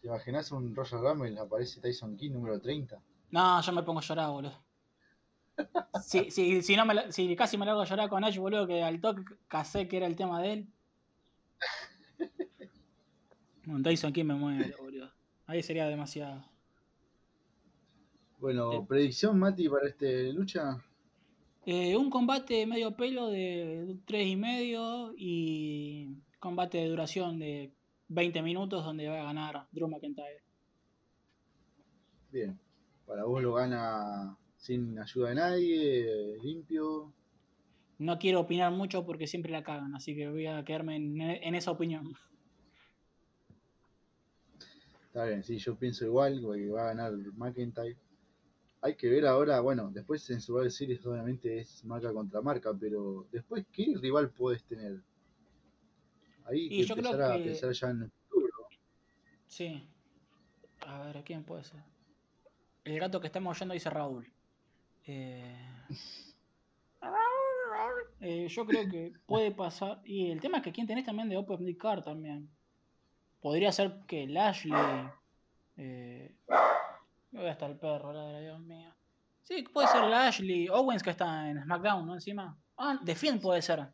[0.02, 1.40] ¿Te imaginás un Royal Rumble?
[1.40, 3.02] Aparece Tyson Kidd número 30.
[3.32, 4.64] No, yo me pongo a llorar, boludo.
[6.04, 8.84] Si, si, si, no me, si casi me largo a llorar con Ash, boludo, que
[8.84, 10.73] al toque casé que era el tema de él.
[13.68, 15.10] Un Tyson aquí me muere, boludo.
[15.48, 16.44] Ahí sería demasiado.
[18.40, 20.84] Bueno, predicción, Mati, para este lucha.
[21.66, 27.72] Eh, un combate medio pelo de 3 y medio y combate de duración de
[28.10, 30.44] 20 minutos donde va a ganar Drew McIntyre.
[32.32, 32.60] Bien.
[33.06, 37.14] Para vos lo gana sin ayuda de nadie, limpio.
[38.00, 41.56] No quiero opinar mucho porque siempre la cagan, así que voy a quedarme en, en
[41.56, 42.14] esa opinión.
[45.14, 47.96] Está bien, sí, yo pienso igual, que va a ganar McIntyre.
[48.82, 53.28] Hay que ver ahora, bueno, después en Survivor Series obviamente es marca contra marca, pero
[53.32, 55.00] después, ¿qué rival puedes tener?
[56.46, 58.54] Ahí Y que yo creo empezar a que- pensar ya en el futuro.
[59.46, 59.88] Sí.
[60.88, 61.80] A ver, ¿quién puede ser?
[62.84, 64.28] El gato que estamos oyendo dice Raúl.
[65.06, 65.56] Eh,
[68.20, 70.02] eh, yo creo que puede pasar.
[70.06, 72.50] Y el tema es que quién tenés también de Open Card también.
[73.44, 75.12] Podría ser que Lashley.
[75.76, 76.34] Eh,
[77.30, 78.14] ¿Dónde está el perro?
[78.14, 78.90] Ladra, Dios mío.
[79.42, 80.70] Sí, puede ser Lashley.
[80.70, 82.14] Owens que está en SmackDown, ¿no?
[82.14, 82.58] Encima.
[82.78, 83.86] Ah, The Finn puede ser.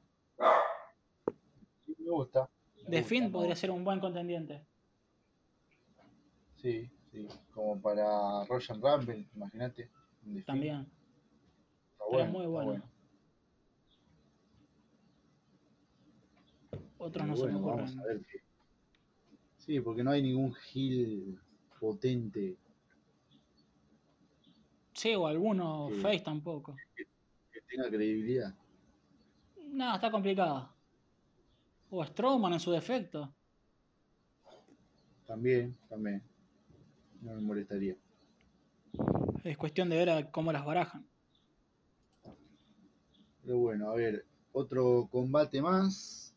[1.83, 2.47] Sí, me gusta.
[2.75, 4.63] me The gusta, Finn me podría ser un buen contendiente.
[6.57, 7.27] Sí, sí.
[7.51, 9.89] Como para Royal Rumble, imagínate.
[10.45, 10.87] También.
[11.93, 12.83] Está bueno, muy bueno.
[16.99, 17.77] Otros no se me ocurren.
[17.77, 18.49] vamos a ver qué.
[19.59, 21.39] Sí, porque no hay ningún heel
[21.79, 22.57] potente
[24.93, 26.01] Sí, o alguno Sí.
[26.01, 26.75] face tampoco.
[26.95, 28.53] que tenga credibilidad.
[29.71, 30.73] No, está complicado.
[31.89, 33.33] O Strowman en su defecto.
[35.25, 36.21] También, también.
[37.21, 37.95] No me molestaría.
[39.43, 41.07] Es cuestión de ver a cómo las barajan.
[43.43, 46.35] Pero bueno, a ver, otro combate más.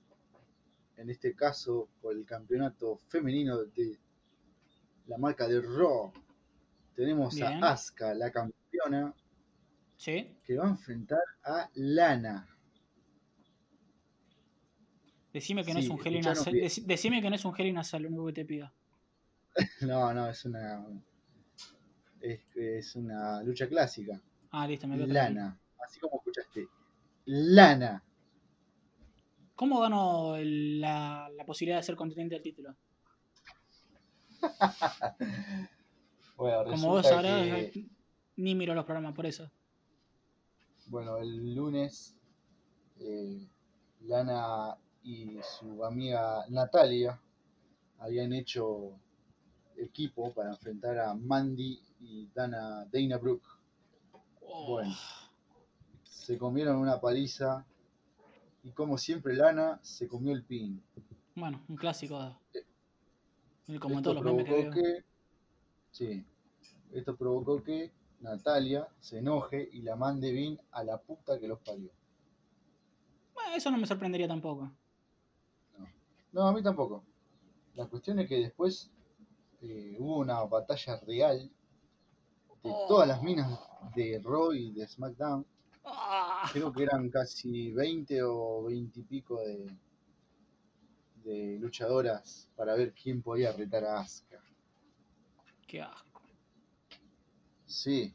[1.03, 3.99] En este caso, por el campeonato femenino de
[5.09, 6.12] la marca de Raw.
[6.95, 7.65] Tenemos Bien.
[7.65, 9.12] a Asuka, la campeona,
[9.97, 10.38] ¿Sí?
[10.45, 12.49] que va a enfrentar a Lana.
[15.33, 16.61] Decime que no es un Hell in a Cell.
[16.87, 18.73] Decime que no es un Hell in a Cell, lo único que te pido.
[19.81, 20.87] No, no, es una.
[22.21, 24.21] Es, es una lucha clásica.
[24.53, 25.21] Ah, listo, me tranquilo.
[25.21, 25.59] Lana.
[25.85, 26.69] Así como escuchaste.
[27.25, 28.05] Lana.
[29.62, 32.75] ¿Cómo ganó el- la, la posibilidad de ser contendiente al título?
[36.37, 37.87] Bueno, Como vos sabrás, que-
[38.38, 39.48] ni miro los programas por eso.
[40.88, 42.16] Bueno, el lunes
[42.98, 43.46] eh,
[44.01, 47.20] Lana y su amiga Natalia
[48.01, 48.98] habían hecho
[49.77, 53.46] equipo para enfrentar a Mandy y Dana, Dana Brooke.
[54.40, 54.92] Oh, Bueno,
[56.03, 57.64] se comieron una paliza
[58.62, 60.83] y como siempre Lana se comió el pin.
[61.35, 62.38] Bueno, un clásico.
[63.81, 65.05] Como en todos Esto los memes que provocó que,
[65.90, 66.25] sí,
[66.92, 71.59] esto provocó que Natalia se enoje y la mande bien a la puta que los
[71.61, 71.90] parió.
[73.35, 74.70] Bueno, eso no me sorprendería tampoco.
[76.33, 77.05] No, a mí tampoco.
[77.75, 78.90] La cuestión es que después
[79.62, 81.51] eh, hubo una batalla real
[82.62, 82.87] de Oh.
[82.87, 83.59] todas las minas
[83.96, 85.44] de Raw y de SmackDown.
[85.85, 89.66] Ah, Creo que eran casi 20 o 20 y pico de,
[91.25, 94.40] de luchadoras para ver quién podía retar a Asuka.
[95.66, 96.23] qué asco.
[97.66, 98.14] Sí,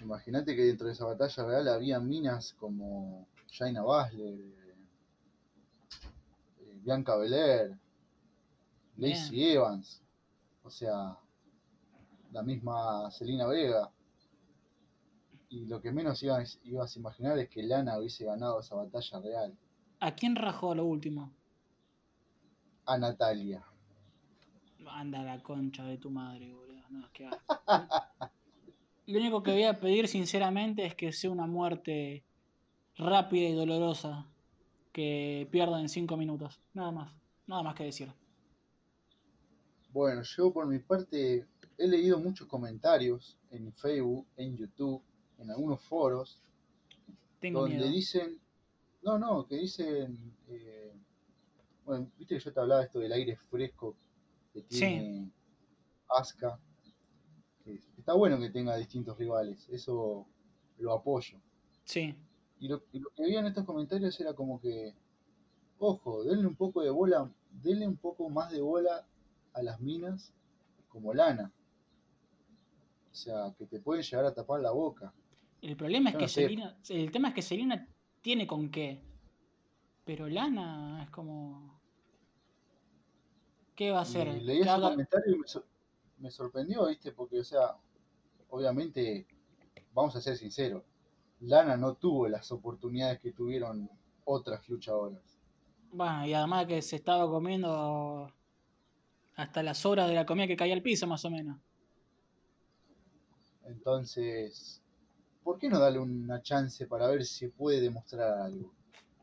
[0.00, 4.74] imagínate que dentro de esa batalla real había minas como Jaina Basler, eh,
[6.60, 7.78] eh, Bianca Belair,
[8.96, 10.02] Lacey Evans,
[10.64, 11.16] o sea,
[12.32, 13.90] la misma Selena Vega.
[15.48, 19.20] Y lo que menos ibas, ibas a imaginar es que Lana hubiese ganado esa batalla
[19.20, 19.58] real.
[20.00, 21.32] ¿A quién rajó lo último?
[22.84, 23.64] A Natalia.
[24.86, 26.82] Anda la concha de tu madre, boludo.
[26.90, 27.60] No, qué asco.
[29.06, 32.24] Lo único que voy a pedir sinceramente es que sea una muerte
[32.96, 34.26] rápida y dolorosa.
[34.92, 36.60] Que pierda en 5 minutos.
[36.74, 37.12] Nada más.
[37.46, 38.12] Nada más que decir.
[39.92, 41.46] Bueno, yo por mi parte
[41.78, 45.02] he leído muchos comentarios en Facebook, en YouTube,
[45.38, 46.42] en algunos foros,
[47.40, 47.90] Tengo donde miedo.
[47.90, 48.38] dicen,
[49.02, 50.92] no, no, que dicen, eh,
[51.84, 53.96] bueno, viste que yo te hablaba esto del aire fresco
[54.52, 54.78] que Sí.
[54.78, 55.30] tiene
[56.08, 56.58] Asuka,
[57.64, 60.26] que está bueno que tenga distintos rivales, eso
[60.78, 61.38] lo apoyo.
[61.84, 62.14] Sí.
[62.60, 64.94] Y lo, y lo que veía en estos comentarios era como que,
[65.78, 67.30] ojo, denle un poco de bola,
[67.62, 69.06] denle un poco más de bola
[69.52, 70.32] a las minas
[70.88, 71.52] como lana.
[73.12, 75.12] O sea, que te pueden llegar a tapar la boca.
[75.60, 76.42] El problema es que no sé.
[76.42, 76.78] Selena.
[76.88, 77.88] El tema es que Selena
[78.20, 79.02] tiene con qué.
[80.04, 81.78] Pero Lana es como.
[83.74, 84.28] ¿Qué va a hacer?
[84.28, 85.66] Y leí ese haga- comentario y me, sor-
[86.18, 87.12] me sorprendió, ¿viste?
[87.12, 87.76] Porque, o sea,
[88.50, 89.26] obviamente,
[89.92, 90.82] vamos a ser sinceros,
[91.40, 93.88] Lana no tuvo las oportunidades que tuvieron
[94.24, 95.22] otras luchadoras.
[95.92, 98.32] Bueno, y además que se estaba comiendo
[99.36, 101.58] hasta las horas de la comida que caía al piso, más o menos.
[103.64, 104.82] Entonces,
[105.48, 108.70] ¿por qué no darle una chance para ver si puede demostrar algo?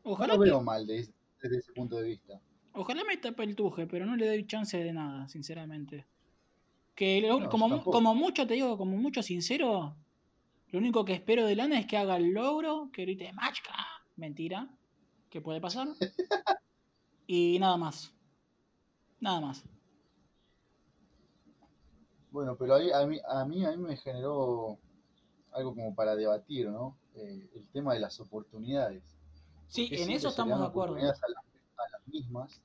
[0.02, 1.08] Ojalá, no lo veo que- mal de-
[1.40, 2.40] desde ese punto de vista.
[2.72, 6.04] ojalá me tape el tuje, pero no le doy chance de nada, sinceramente.
[6.96, 7.48] Que lo- No,
[7.84, 9.94] como mucho, te digo, como mucho sincero,
[10.72, 13.76] lo único que espero de Lana es que haga el logro, que grite Machka.
[14.16, 14.68] Mentira,
[15.30, 15.86] que puede pasar.
[17.28, 18.12] y nada más.
[19.20, 19.64] Nada más.
[22.32, 24.76] Bueno, pero ahí- a, mí, a mí a mí me generó
[25.56, 26.96] algo como para debatir, ¿no?
[27.14, 29.02] Eh, el tema de las oportunidades.
[29.68, 30.92] Sí, ¿Por qué en eso estamos de acuerdo.
[30.94, 32.60] oportunidades A, la- a las mismas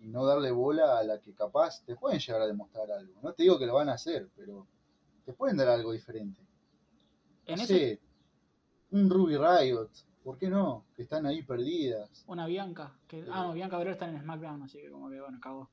[0.00, 3.20] y no darle bola a la que capaz te pueden llegar a demostrar algo.
[3.22, 4.66] No te digo que lo van a hacer, pero
[5.24, 6.40] te pueden dar algo diferente.
[7.46, 8.00] No En sé, ese,
[8.92, 9.88] un Ruby Riot,
[10.24, 10.84] ¿por qué no?
[10.96, 12.24] Que están ahí perdidas.
[12.26, 12.96] una Bianca.
[13.08, 15.70] Que, ah, no, Bianca Belair está en SmackDown, así que como que bueno, cagó.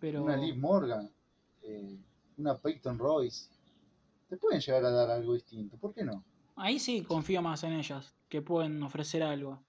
[0.00, 0.22] Pero.
[0.24, 1.10] Una Liv Morgan,
[1.62, 1.98] eh,
[2.36, 3.50] una Peyton Royce.
[4.28, 6.22] Te pueden llegar a dar algo distinto, ¿por qué no?
[6.56, 9.64] Ahí sí confío más en ellas, que pueden ofrecer algo.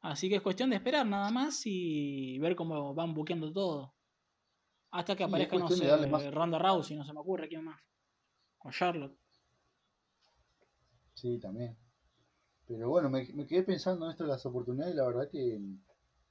[0.00, 3.94] Así que es cuestión de esperar nada más y ver cómo van buqueando todo.
[4.90, 7.80] Hasta que aparezca, no sé, Ronda Rousey, no se me ocurre quién más.
[8.60, 9.16] O Charlotte.
[11.14, 11.76] Sí, también.
[12.68, 15.60] Pero bueno, me, me quedé pensando en esto de las oportunidades y la verdad que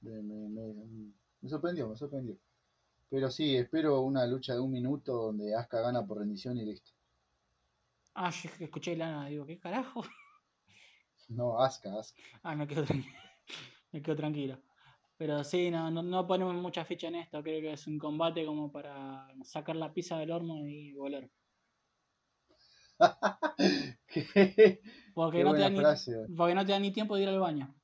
[0.02, 2.36] me, me- me- me sorprendió, me sorprendió.
[3.10, 6.92] Pero sí, espero una lucha de un minuto donde Asuka gana por rendición y listo.
[8.14, 10.02] Ah, yo escuché Lana, digo, ¿qué carajo?
[11.28, 12.20] No, Asuka, Asuka.
[12.42, 13.14] Ah, me quedo tranquilo.
[13.92, 14.58] me quedo tranquilo.
[15.16, 17.42] Pero sí, no, no, no ponemos mucha ficha en esto.
[17.42, 21.30] Creo que es un combate como para sacar la pizza del horno y volver.
[24.08, 24.80] qué,
[25.14, 26.26] Porque, qué no te, ni, frase.
[26.36, 27.74] porque no te da ni tiempo de ir al baño.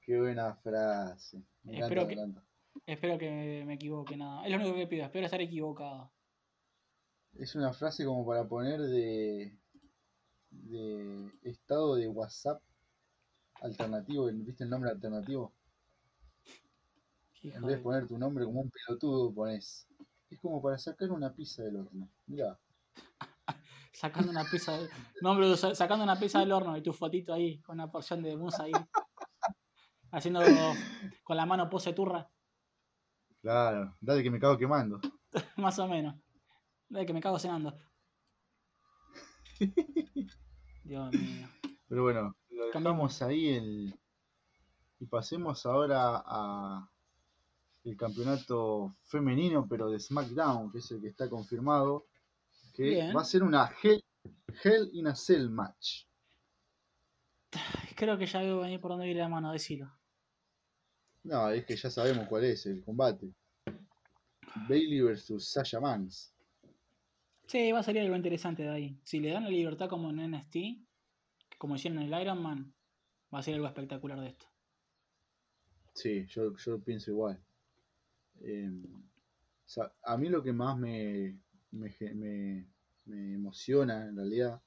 [0.00, 1.42] Qué buena frase.
[1.62, 2.42] Me Espero me que- encanta.
[2.84, 4.44] Espero que me equivoque, nada.
[4.44, 6.12] Es lo único que pido, espero estar equivocado.
[7.38, 9.58] Es una frase como para poner de,
[10.50, 12.62] de estado de WhatsApp
[13.60, 15.52] alternativo, ¿viste el nombre alternativo?
[17.42, 19.86] Hijo En vez de poner tu nombre como un pelotudo, pones.
[20.30, 22.08] Es como para sacar una pizza del horno.
[22.26, 22.58] Mirá,
[23.92, 25.76] Sacando una pizza del...
[25.76, 28.72] sacando una pizza del horno y tu fotito ahí, con una porción de mousse ahí.
[30.10, 30.40] Haciendo
[31.24, 32.30] con la mano pose turra,
[33.40, 35.00] claro, dale que me cago quemando.
[35.56, 36.14] más o menos.
[36.88, 37.78] De que me cago cenando.
[40.84, 41.48] Dios mío.
[41.88, 43.98] Pero bueno, lo dejamos ahí el...
[45.00, 46.90] y pasemos ahora a
[47.84, 52.06] el campeonato femenino, pero de SmackDown, que es el que está confirmado,
[52.74, 53.16] que Bien.
[53.16, 54.04] va a ser una Hell,
[54.62, 56.04] Hell in a Cell match.
[57.96, 59.90] Creo que ya veo venir por donde viene la mano, decilo.
[61.22, 63.32] No, es que ya sabemos cuál es el combate.
[64.68, 66.32] Bailey versus Sasha Banks.
[67.52, 69.00] Sí, va a salir algo interesante de ahí.
[69.04, 70.86] Si le dan la libertad como en NXT,
[71.58, 72.74] como hicieron en el Iron Man,
[73.34, 74.46] va a ser algo espectacular de esto.
[75.94, 77.42] Sí, yo, yo pienso igual.
[79.64, 81.38] Sea, a mí lo que más me,
[81.72, 82.66] me, me-
[83.06, 84.60] me emociona en realidad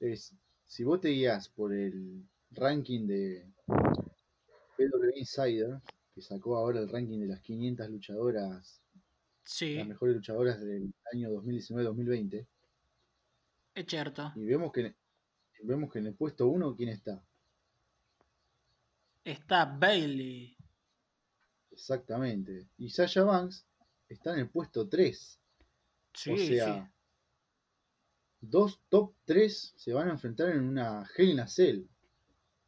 [0.00, 0.34] es
[0.66, 3.46] si vos te guías por el ranking de
[4.76, 5.80] PW Insider,
[6.14, 8.80] que sacó ahora el ranking de las 500 luchadoras,
[9.44, 12.46] Sí, las mejores luchadoras del año 2019-2020,
[13.74, 14.32] es cierto.
[14.34, 14.94] y vemos que,
[15.62, 17.22] vemos que en el puesto 1, ¿quién está?
[19.22, 20.56] Está Bailey.
[21.70, 22.68] Exactamente.
[22.78, 23.66] Y Sasha Banks
[24.08, 25.40] está en el puesto 3.
[26.12, 26.92] Sí, o sea, sí.
[28.40, 31.84] dos top 3 se van a enfrentar en una Hell in a Cell.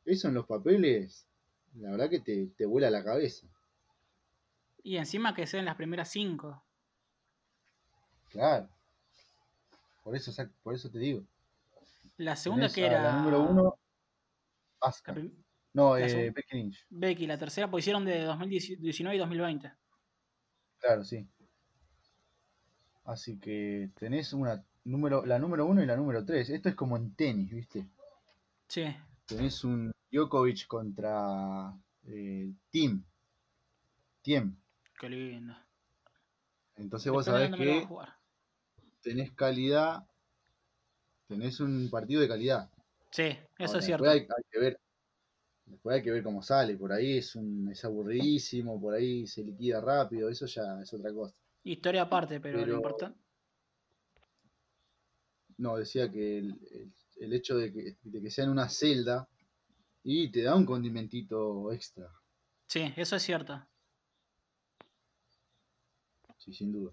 [0.04, 1.26] Eso en los papeles,
[1.74, 3.46] la verdad que te, te vuela la cabeza.
[4.82, 6.65] Y encima que sean las primeras cinco.
[8.30, 8.68] Claro.
[10.02, 11.22] Por eso, por eso te digo.
[12.18, 13.02] La segunda que era.
[13.02, 13.78] La número 1,
[14.82, 15.14] la Asuka.
[15.72, 16.86] No, eh, Becky Lynch.
[16.88, 19.72] Becky, la tercera pues hicieron de 2019 y 2020.
[20.78, 21.28] Claro, sí.
[23.04, 26.50] Así que tenés una número, la número 1 y la número 3.
[26.50, 27.86] Esto es como en tenis, ¿viste?
[28.68, 28.84] Sí,
[29.26, 31.74] Tenés un Djokovic contra
[32.04, 33.04] eh, Team.
[34.22, 34.56] Team.
[34.98, 35.54] qué lindo.
[36.76, 37.86] Entonces vos sabés lo que
[39.00, 40.06] tenés calidad,
[41.26, 42.70] tenés un partido de calidad.
[43.10, 43.22] Sí,
[43.58, 44.04] eso Ahora, es cierto.
[44.04, 44.80] Después hay, hay que ver,
[45.64, 46.76] después hay que ver cómo sale.
[46.76, 51.12] Por ahí es un, es aburridísimo, por ahí se liquida rápido, eso ya es otra
[51.12, 51.34] cosa.
[51.64, 53.18] Historia aparte, pero, lo Pero- importante.
[55.58, 59.26] No, decía que el, el- el hecho de que, de que sea en una celda
[60.02, 62.10] y te da un condimentito extra,
[62.68, 63.64] Sí, eso es cierto.
[66.46, 66.92] Sí, sin duda.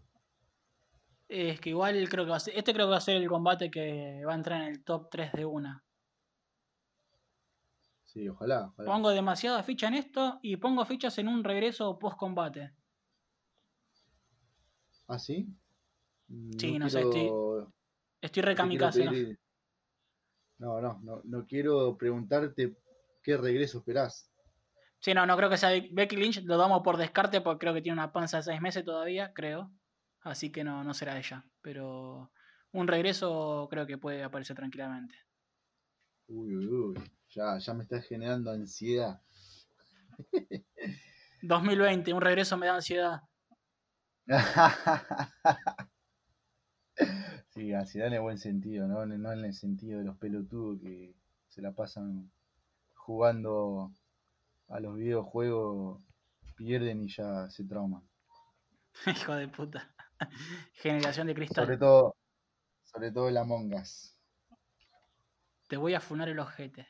[1.29, 3.27] Es que igual creo que va a ser, este creo que va a ser el
[3.27, 5.83] combate que va a entrar en el top 3 de una.
[8.03, 8.91] Sí, ojalá, ojalá.
[8.93, 12.71] Pongo demasiada ficha en esto y pongo fichas en un regreso post combate.
[15.07, 15.47] ¿Ah, sí?
[16.27, 19.11] Mm, Sí, no sé, Estoy no re te quiero kamikaze, ¿no?
[19.11, 19.39] pedir-
[20.59, 22.77] No, no, no, no quiero preguntarte
[23.23, 24.32] qué regreso esperás.
[25.03, 27.73] Sí, no, no creo que sea Be- Becky Lynch, lo damos por descarte porque creo
[27.73, 29.71] que tiene una panza de 6 meses todavía, creo.
[30.21, 31.45] Así que no, no será ella.
[31.61, 32.31] Pero
[32.71, 35.15] un regreso creo que puede aparecer tranquilamente.
[36.27, 36.95] Uy, uy, uy,
[37.29, 39.21] ya, ya me estás generando ansiedad.
[41.41, 43.21] 2020, un regreso me da ansiedad.
[47.53, 49.05] Sí, ansiedad en el buen sentido, ¿no?
[49.05, 51.13] No en el sentido de los pelotudos que
[51.47, 52.31] se la pasan
[52.95, 53.91] jugando
[54.69, 56.01] a los videojuegos,
[56.55, 58.07] pierden y ya se trauman.
[59.07, 59.93] Hijo de puta.
[60.73, 61.65] Generación de cristal.
[61.65, 62.15] Sobre todo,
[62.83, 64.15] sobre todo el Among Us.
[65.67, 66.87] Te voy a funar el ojete.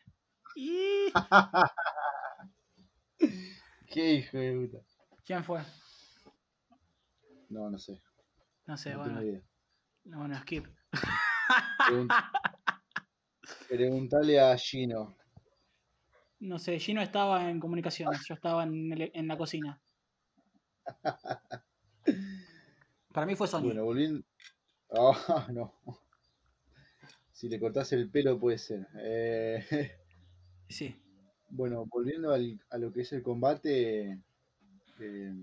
[0.56, 1.12] Y...
[3.88, 4.84] Qué hijo de puta.
[5.26, 5.62] ¿Quién fue?
[7.50, 8.02] No, no sé.
[8.66, 9.20] No sé, no bueno.
[9.20, 9.42] tengo idea.
[10.06, 10.66] Bueno, skip.
[11.88, 12.08] Pregun-
[13.70, 15.16] Preguntale a Gino.
[16.44, 19.82] No sé, Gino estaba en comunicaciones, yo estaba en, el- en la cocina.
[23.14, 23.62] Para mí fue Sony.
[23.64, 24.22] Bueno, volviendo.
[24.92, 25.74] Ah, no.
[27.32, 28.88] Si le cortás el pelo puede ser.
[29.00, 29.64] Eh,
[30.70, 30.96] Sí.
[31.50, 34.20] Bueno, volviendo al- a lo que es el combate,
[35.00, 35.34] eh,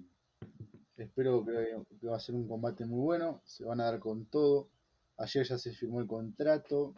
[0.97, 4.27] espero que, que va a ser un combate muy bueno, se van a dar con
[4.27, 4.69] todo.
[5.17, 6.95] Ayer ya se firmó el contrato,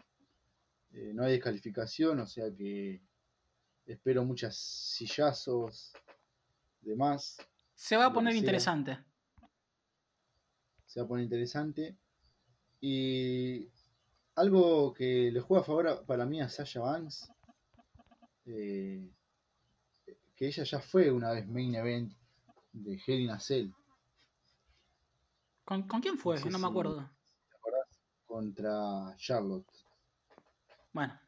[0.93, 3.01] eh, no hay descalificación, o sea que
[3.87, 5.93] espero muchas sillazos,
[6.81, 7.37] demás,
[7.75, 8.99] Se va a poner interesante.
[10.87, 11.97] se va a poner interesante.
[12.81, 13.69] Y
[14.35, 17.31] algo que le juega a favor para mí a Sasha Banks,
[18.47, 19.11] eh,
[20.35, 22.13] que ella ya fue una vez main event
[22.73, 23.71] de Hell in a Cell,
[25.65, 26.37] ¿Con, con quién fue?
[26.37, 27.11] No sé no me si- acuerdo.
[27.49, 27.89] ¿te acordás?
[28.27, 29.71] Contra Charlotte,
[30.93, 31.19] Bueno,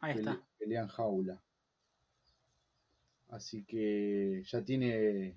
[0.00, 0.46] ahí pele- está.
[0.58, 1.42] pelean jaula.
[3.30, 5.36] Así que ya tiene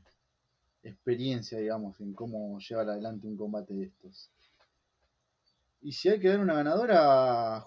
[0.81, 4.29] experiencia, digamos, en cómo llevar adelante un combate de estos.
[5.81, 7.63] Y si hay que dar una ganadora,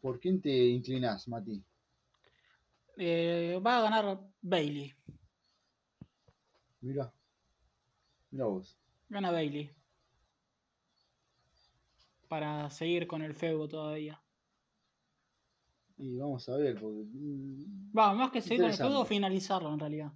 [0.00, 1.62] ¿por quién te inclinás, Mati?
[2.96, 4.94] Eh, va a ganar Bailey.
[6.80, 7.12] Mira,
[8.30, 8.76] mira vos.
[9.08, 9.70] Gana Bailey.
[12.28, 14.23] Para seguir con el feudo todavía.
[15.96, 19.08] Y vamos a ver, porque mm, Va, más que seguir con el Interesante.
[19.08, 20.12] finalizarlo en realidad.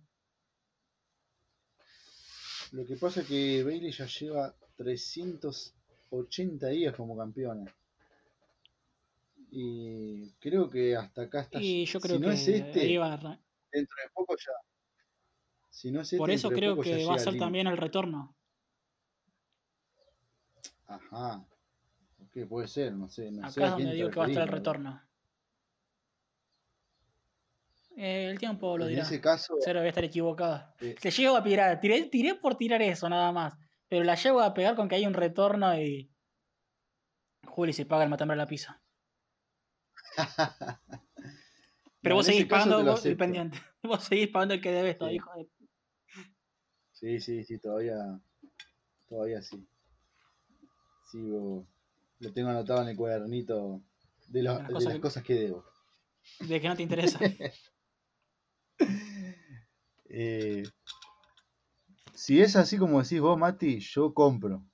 [2.73, 7.73] lo que pasa es que Bailey ya lleva 380 días como campeona.
[9.51, 11.61] Y creo que hasta acá está.
[11.61, 14.53] Y yo creo si no que es este, dentro de poco ya.
[15.71, 18.37] Si no es este, Por eso creo que va a ser también el retorno.
[20.87, 21.47] Ajá.
[22.33, 22.93] ¿Qué puede ser?
[22.93, 23.31] No sé.
[23.31, 25.08] No Acá es donde digo que va a estar el retorno.
[28.01, 29.03] Eh, el tiempo lo En dirá.
[29.03, 30.73] ese caso, Cero voy a estar equivocado.
[30.81, 33.55] eh, Te llego a tirar, tiré, tiré por tirar eso nada más.
[33.89, 36.09] Pero la llego a pegar con que hay un retorno y.
[37.47, 38.81] Juli se paga el matambre a la pizza.
[42.01, 43.59] Pero no, vos en seguís pagando vos el pendiente.
[43.83, 45.07] Vos seguís pagando el que debes, Sí.
[45.15, 45.49] hijo de.
[46.93, 47.97] Sí, sí, sí, todavía,
[49.09, 49.67] todavía sí.
[51.11, 51.67] Sigo,
[52.21, 53.83] lo tengo anotado en el cuadernito
[54.29, 55.65] de, lo- las de cosas las que- cosas que debo.
[56.41, 57.19] De que no te interesa.
[60.11, 60.65] Eh,
[62.15, 64.65] si es así como decís vos, Mati, yo compro.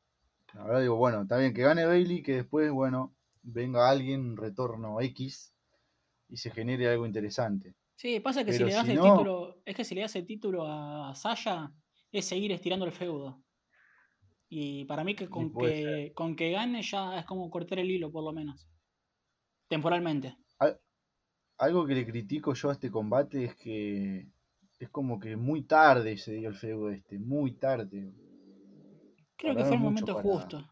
[0.55, 5.01] Verdad digo, bueno, está bien que gane Bailey, que después, bueno, venga alguien, un retorno
[5.01, 5.53] X,
[6.29, 7.75] y se genere algo interesante.
[7.97, 9.63] Sí, pasa que si le das si el no- título.
[9.65, 11.73] Es que si le das el título a Sasha,
[12.13, 13.43] es seguir estirando el feudo.
[14.49, 18.13] Y para mí que con, que con que gane ya es como cortar el hilo,
[18.13, 18.69] por lo menos.
[19.69, 20.37] Temporalmente.
[21.59, 24.29] Algo que le critico yo a este combate es que
[24.79, 28.13] es como que muy tarde se dio el feudo este, muy tarde.
[29.37, 30.65] Creo que fue el momento para- justo.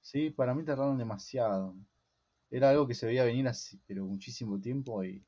[0.00, 1.76] Sí, para mí tardaron demasiado.
[2.50, 5.24] Era algo que se veía venir hace, pero muchísimo tiempo y,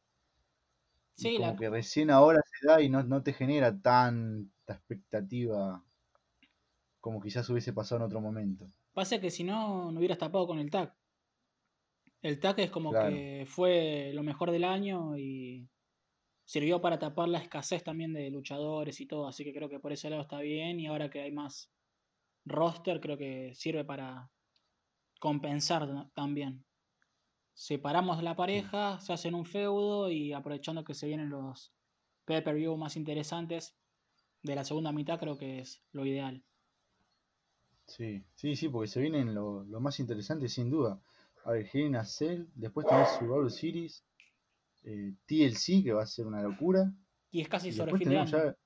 [1.17, 4.75] y Sí, como la- que recién ahora se da y no, no te genera tanta
[4.75, 5.85] expectativa
[7.01, 8.71] como quizás hubiese pasado en otro momento.
[8.95, 10.95] pasa que si no, no hubieras tapado con el tag.
[12.23, 12.97] El tag es como Claro.
[12.97, 15.69] que fue lo mejor del año y
[16.45, 19.93] sirvió para tapar la escasez también de luchadores y todo, así que creo que por
[19.93, 21.73] ese lado está bien y ahora que hay más
[22.47, 24.31] roster creo que sirve para
[25.21, 26.65] compensar también.
[27.55, 31.73] Separamos la pareja, se hacen un feudo y aprovechando que se vienen los
[32.27, 33.77] pay-per-view más interesantes
[34.43, 36.45] de la segunda mitad creo que es lo ideal.
[37.87, 41.03] Sí, sí, sí, porque se vienen lo, lo más interesante sin duda.
[41.45, 44.05] A ver, Hell in a Cell, después tenés Survivor Series,
[44.85, 46.93] eh, TLC, que va a ser una locura.
[47.31, 48.45] Y es casi Y sobre después fin de tenemos año.
[48.53, 48.57] ya.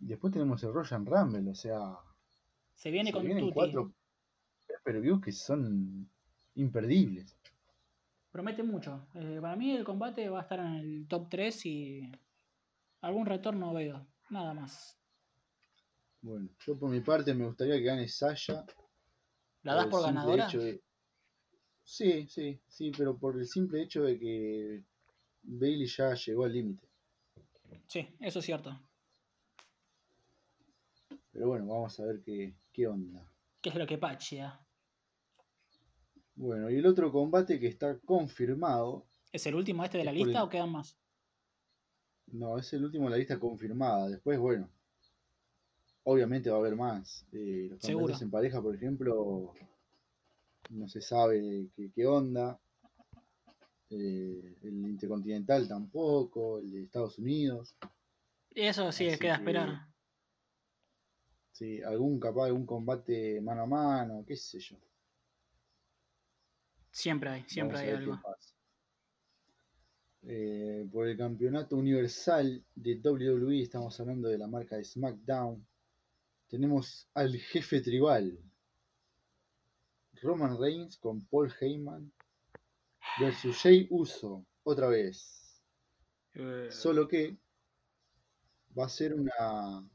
[0.00, 1.80] Después tenemos el Royal Rumble, o sea.
[2.74, 3.54] Se viene se con vienen Tutti.
[3.54, 3.92] cuatro
[4.66, 6.08] pay-per-views que son
[6.54, 7.36] imperdibles.
[8.30, 9.08] Promete mucho.
[9.14, 12.12] Eh, para mí el combate va a estar en el top 3 y
[13.00, 14.06] algún retorno veo.
[14.30, 14.96] Nada más.
[16.20, 18.64] Bueno, yo por mi parte me gustaría que gane Sasha.
[19.62, 20.46] ¿La das por ganadora?
[20.46, 20.82] hecho de-
[21.94, 24.82] Sí, sí, sí, pero por el simple hecho de que
[25.42, 26.86] Bailey ya llegó al límite.
[27.88, 28.78] Sí, eso es cierto.
[31.32, 33.22] Pero bueno, vamos a ver qué, qué onda.
[33.62, 34.60] ¿Qué es lo que pachea?
[36.36, 40.42] Bueno, y el otro combate que está confirmado, ¿Es el último este de la lista
[40.42, 40.98] el- o quedan más?
[42.32, 44.08] no, es el último de la lista confirmada.
[44.08, 44.70] Después, bueno,
[46.04, 47.24] obviamente va a haber más.
[47.32, 48.06] Eh, los Seguro.
[48.06, 49.54] campeonatos en pareja, por ejemplo,
[50.70, 52.58] no se sabe qué, qué onda.
[53.90, 57.74] Eh, el Intercontinental tampoco, el de Estados Unidos.
[58.54, 59.88] Eso sí, Así queda que- esperar.
[61.52, 64.76] Sí, algún capaz, algún combate mano a mano, qué sé yo.
[66.92, 68.18] Siempre hay, siempre hay algo.
[70.22, 75.66] Eh, por el campeonato universal de WWE, estamos hablando de la marca de SmackDown.
[76.48, 78.38] Tenemos al jefe tribal,
[80.22, 82.12] Roman Reigns con Paul Heyman
[83.20, 85.62] versus Jay Uso, otra vez.
[86.34, 87.36] Eh, Solo que
[88.78, 89.88] va a ser una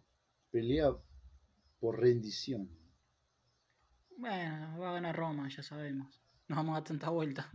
[0.51, 0.91] pelea
[1.79, 2.69] por rendición.
[4.17, 6.21] Bueno, va a ganar Roma, ya sabemos.
[6.47, 7.51] No vamos a dar tanta vuelta.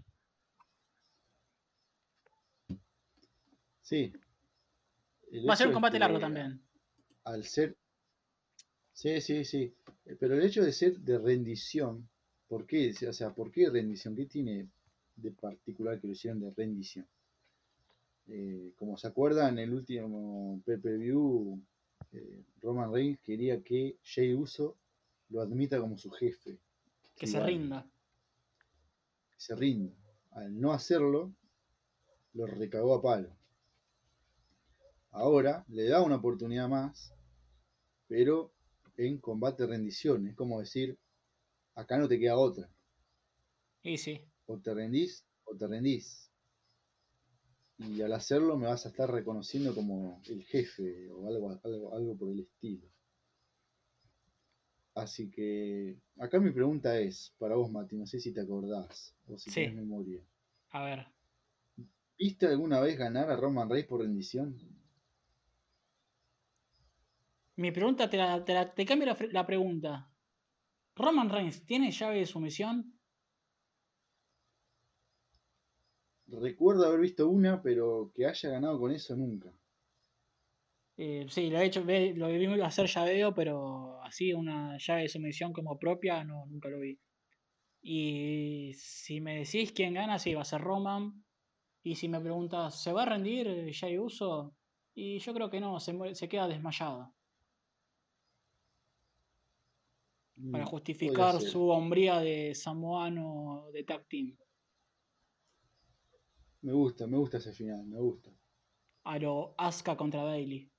[3.82, 4.12] Sí.
[5.32, 6.62] El Va a ser un combate largo también.
[7.24, 7.76] Al ser.
[8.92, 9.74] Sí, sí, sí.
[10.18, 12.08] Pero el hecho de ser de rendición,
[12.48, 12.94] ¿por qué?
[13.08, 14.16] O sea, ¿por qué rendición?
[14.16, 14.68] ¿Qué tiene
[15.16, 17.06] de particular que lo hicieron de rendición?
[18.26, 21.58] Eh, como se acuerdan, en el último PPV,
[22.12, 24.76] eh, Roman Reigns quería que Jay Uso
[25.30, 26.58] lo admita como su jefe.
[27.16, 27.86] Que se rinda.
[29.30, 29.94] que se rinda.
[30.30, 31.32] Al no hacerlo,
[32.34, 33.36] lo recagó a palo.
[35.10, 37.12] Ahora le da una oportunidad más,
[38.06, 38.52] pero
[38.96, 40.28] en combate rendición.
[40.28, 40.98] Es como decir,
[41.80, 42.68] acá no te queda otra.
[43.82, 44.20] Y sí.
[44.46, 45.12] O te rendís
[45.44, 46.06] o te rendís.
[47.78, 52.16] Y al hacerlo me vas a estar reconociendo como el jefe o algo, algo, algo
[52.18, 52.86] por el estilo.
[54.94, 59.38] Así que acá mi pregunta es, para vos Mati, no sé si te acordás o
[59.38, 59.62] si Sí.
[59.62, 60.22] tenés memoria.
[60.70, 61.06] A ver.
[62.18, 64.54] ¿Viste alguna vez ganar a Roman Reigns por rendición?
[67.56, 70.07] Mi pregunta, te, la, te, la- te cambio la, pregunta.
[70.98, 72.92] ¿Roman Reigns tiene llave de sumisión?
[76.26, 79.50] Recuerdo haber visto una, pero que haya ganado con eso nunca.
[80.96, 85.52] Eh, sí, lo he hecho, lo vi hacer llaveo, pero así una llave de sumisión
[85.52, 86.98] como propia, no, nunca lo vi.
[87.80, 91.24] Y si me decís quién gana, sí, va a ser Roman.
[91.84, 94.56] Y si me preguntas, ¿se va a rendir eh, Jay Uso?
[94.94, 97.14] Y yo creo que no, se queda desmayado.
[100.50, 104.36] Para Mm, justificar su hombría de samoano de tag team.
[106.62, 108.30] Me gusta, me gusta ese final, me gusta.
[109.12, 110.70] A lo Asuka contra Bailey.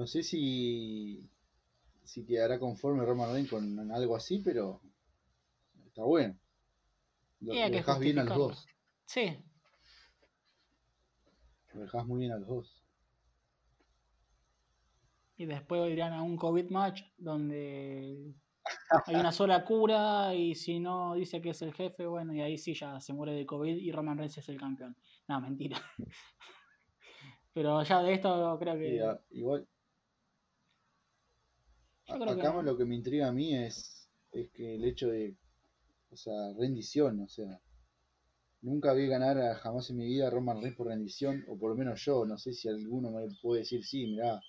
[0.00, 1.28] No sé si,
[2.04, 4.80] si quedará conforme Roman Reigns con algo así, pero
[5.86, 6.36] está bueno.
[7.40, 8.66] Lo, lo que dejás bien a los dos.
[9.06, 9.36] Sí,
[11.74, 12.82] Lo dejás muy bien a los dos.
[15.38, 18.34] Y después irán a un COVID match donde
[19.06, 22.58] hay una sola cura y si no dice que es el jefe, bueno, y ahí
[22.58, 24.96] sí ya se muere de COVID y Roman Reigns es el campeón.
[25.28, 25.78] No, mentira.
[27.54, 28.88] Pero ya de esto creo que...
[29.30, 29.66] igual,
[32.06, 35.36] Yo creo acá lo que me intriga a mí es, es que el hecho de,
[36.10, 37.60] o sea, rendición, o sea,
[38.60, 41.70] nunca vi ganar a- jamás en mi vida a Roman Reigns por rendición, o por
[41.70, 44.40] lo menos yo, no sé si alguno me puede decir, sí, mirá,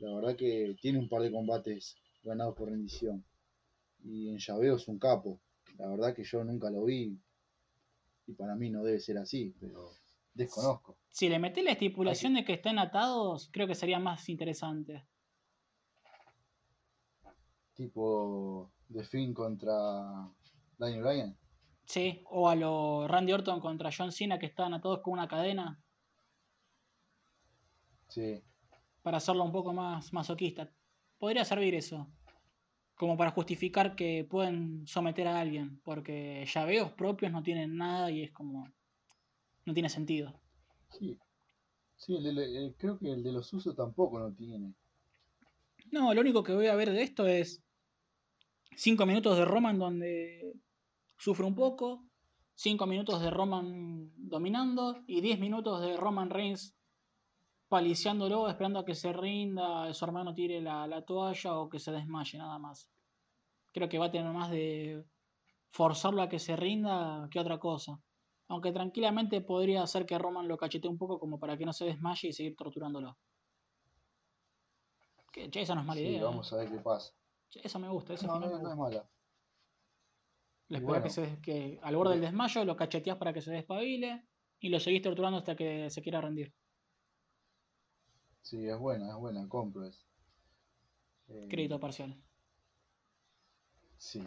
[0.00, 3.24] la verdad que tiene un par de combates ganados por rendición,
[4.04, 5.40] y en llaveo es un capo,
[5.78, 7.18] la verdad que yo nunca lo vi,
[8.26, 9.90] y para mí no debe ser así, pero
[10.34, 10.96] desconozco.
[11.08, 15.06] Si le metés la estipulación de que estén atados, creo que sería más interesante.
[17.74, 20.30] Tipo The Finn contra
[20.78, 21.38] Daniel Bryan.
[21.84, 25.82] Sí, o a lo Randy Orton contra John Cena que están atados con una cadena.
[28.08, 28.42] Sí.
[29.02, 30.70] Para hacerlo un poco más masoquista.
[31.18, 32.08] Podría servir eso.
[33.00, 35.80] Como para justificar que pueden someter a alguien.
[35.84, 38.68] Porque llaveos propios no tienen nada y es como.
[39.64, 40.38] No tiene sentido.
[40.90, 41.18] Sí.
[41.96, 44.74] Sí, el de- el- creo que el de los usos tampoco no tiene.
[45.90, 47.62] No, lo único que voy a ver de esto es
[48.76, 50.52] 5 minutos de Roman donde
[51.16, 52.04] sufre un poco,
[52.54, 56.74] 5 minutos de Roman dominando y 10 minutos de Roman Reigns
[57.70, 61.92] paliciándolo, esperando a que se rinda, su hermano tire la, la toalla o que se
[61.92, 62.90] desmaye, nada más.
[63.72, 65.04] Creo que va a tener más de
[65.70, 67.92] forzarlo a que se rinda que otra cosa.
[68.48, 71.84] Aunque tranquilamente podría hacer que Roman lo cachetee un poco como para que no se
[71.84, 73.16] desmaye y seguir torturándolo.
[75.32, 76.20] Que, che, esa no es mala Sí, idea.
[76.20, 76.24] ¿eh?
[76.24, 77.14] vamos a ver qué pasa.
[77.50, 79.08] Che, Eso me gusta, No, no, es mala.
[80.68, 81.02] Bueno.
[81.04, 84.26] que, se, que al borde del desmayo lo cacheteás para que se despabile
[84.60, 86.52] y lo seguís torturando hasta que se quiera rendir.
[88.42, 90.04] Sí, es buena, es buena, compro eso.
[91.28, 92.16] Eh, Crédito parcial.
[93.98, 94.20] Sí.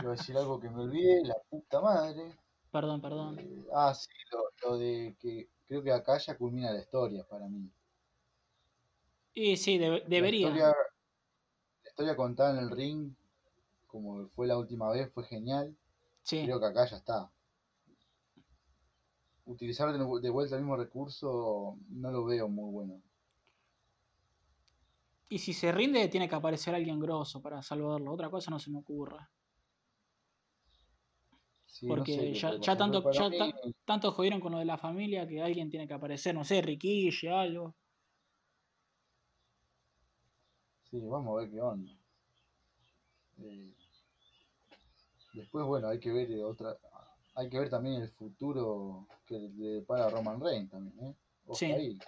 [0.00, 2.38] Iba a decir algo que me olvidé, la puta madre.
[2.70, 3.38] Perdón, perdón.
[3.38, 7.48] Eh, ah, sí, lo, lo de que creo que acá ya culmina la historia para
[7.48, 7.70] mí.
[9.34, 10.48] Y sí, La debería.
[10.48, 10.66] historia,
[11.84, 13.14] la historia contada en el ring,
[13.86, 15.76] como fue la última vez, fue genial.
[16.22, 16.42] Sí.
[16.44, 17.30] Creo que acá ya está.
[19.48, 23.00] Utilizar de, vuelta el mismo recurso no lo veo muy bueno.
[25.30, 28.12] Y si se rinde, tiene que aparecer alguien grosso para salvarlo.
[28.12, 28.82] Otra cosa no se me.
[31.64, 33.54] Sí, no Porque sé ya, ya tanto, ya mí-
[33.86, 36.34] tanto jodieron con lo de la familia que alguien tiene que aparecer.
[36.34, 37.74] No sé, Riquishi, algo.
[40.90, 41.90] Sí, vamos a ver qué onda.
[43.38, 43.72] Eh,
[45.32, 46.76] después, bueno, hay que ver otra,
[47.38, 51.14] hay que ver también el futuro que le depara Roman Reigns también, ¿eh?
[51.46, 51.98] Ojo Sí, ahí,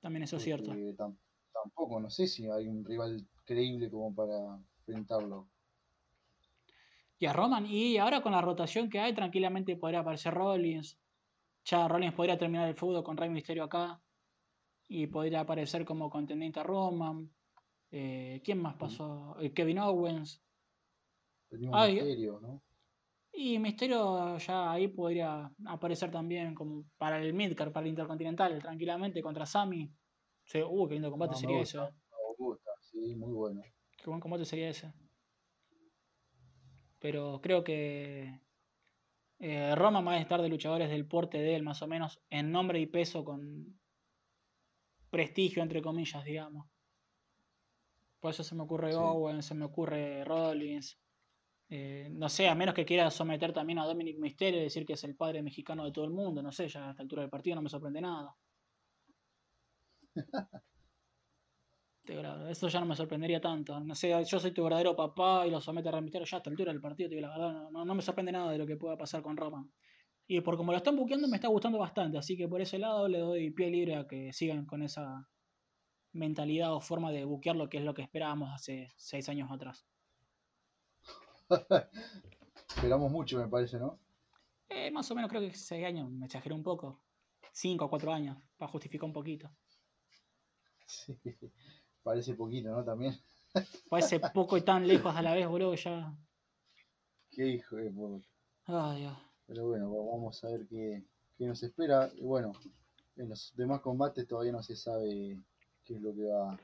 [0.00, 0.72] También eso es cierto.
[1.52, 5.46] tampoco, no sé si hay un rival creíble como para enfrentarlo.
[7.18, 10.98] Y a Roman, y ahora con la rotación que hay, tranquilamente podría aparecer Rollins.
[11.66, 14.00] Ya Rollins podría terminar el feudo con Rey Mysterio acá.
[14.88, 17.30] Y podría aparecer como contendiente a Roman.
[17.90, 19.36] Eh, ¿Quién más pasó?
[19.40, 20.42] Eh, Kevin Owens.
[21.50, 22.62] El mismo Ay, misterio, ¿no?
[23.32, 29.22] Y Mysterio ya ahí podría aparecer también como para el Midcard, para el Intercontinental, tranquilamente
[29.22, 29.92] contra Sami.
[30.44, 31.94] Sí, uh, qué lindo combate No, sería gusta, ese.
[31.94, 33.62] me gusta, sí, muy bueno.
[33.96, 34.92] Qué buen combate sería ese.
[36.98, 38.40] Pero creo que
[39.38, 42.50] eh, Roma va a estar de luchadores del porte de él, más o menos, en
[42.50, 43.78] nombre y peso, con
[45.10, 46.66] prestigio, entre comillas, digamos.
[48.20, 48.98] Por eso se me ocurre Sí.
[49.00, 50.98] Owen, se me ocurre Rollins.
[51.70, 54.94] Eh, no sé, a menos que quiera someter también a Dominic Mysterio y decir que
[54.94, 56.42] es el padre mexicano de todo el mundo.
[56.42, 58.36] No sé, ya a esta altura del partido no me sorprende nada.
[62.50, 63.78] Eso ya no me sorprendería tanto.
[63.80, 66.40] No sé, yo soy tu verdadero papá y lo somete a Rey Mysterio ya a
[66.40, 68.66] esta altura del partido, digo la verdad, no, no- no me sorprende nada de lo
[68.66, 69.70] que pueda pasar con Roman.
[70.28, 73.08] Y por como lo están buqueando me está gustando bastante, así que por ese lado
[73.08, 75.28] le doy pie libre a que sigan con esa
[76.12, 79.86] mentalidad o forma de buquearlo que es lo que esperábamos hace seis años atrás.
[82.68, 83.98] Esperamos mucho, me parece, ¿no?
[84.68, 87.00] Eh, más o menos creo que seis años, me exageré un poco.
[87.52, 89.50] Cinco o cuatro años, para justificar un poquito.
[90.86, 91.18] Sí,
[92.02, 92.84] parece poquito, ¿no?
[92.84, 93.14] También.
[93.90, 96.14] Parece poco y tan lejos a la vez, boludo, ya...
[97.30, 98.26] Qué hijo de puta.
[98.66, 99.16] Ay, Dios.
[99.46, 101.02] Pero bueno, va- vamos a ver qué,
[101.38, 102.10] qué nos espera.
[102.14, 102.52] Y bueno,
[103.16, 105.38] en los demás combates todavía no se sabe
[105.84, 106.58] qué es lo que va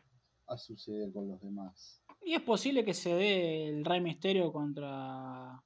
[0.48, 2.03] a suceder con los demás.
[2.26, 5.62] Y es posible que se dé el Rey Misterio contra.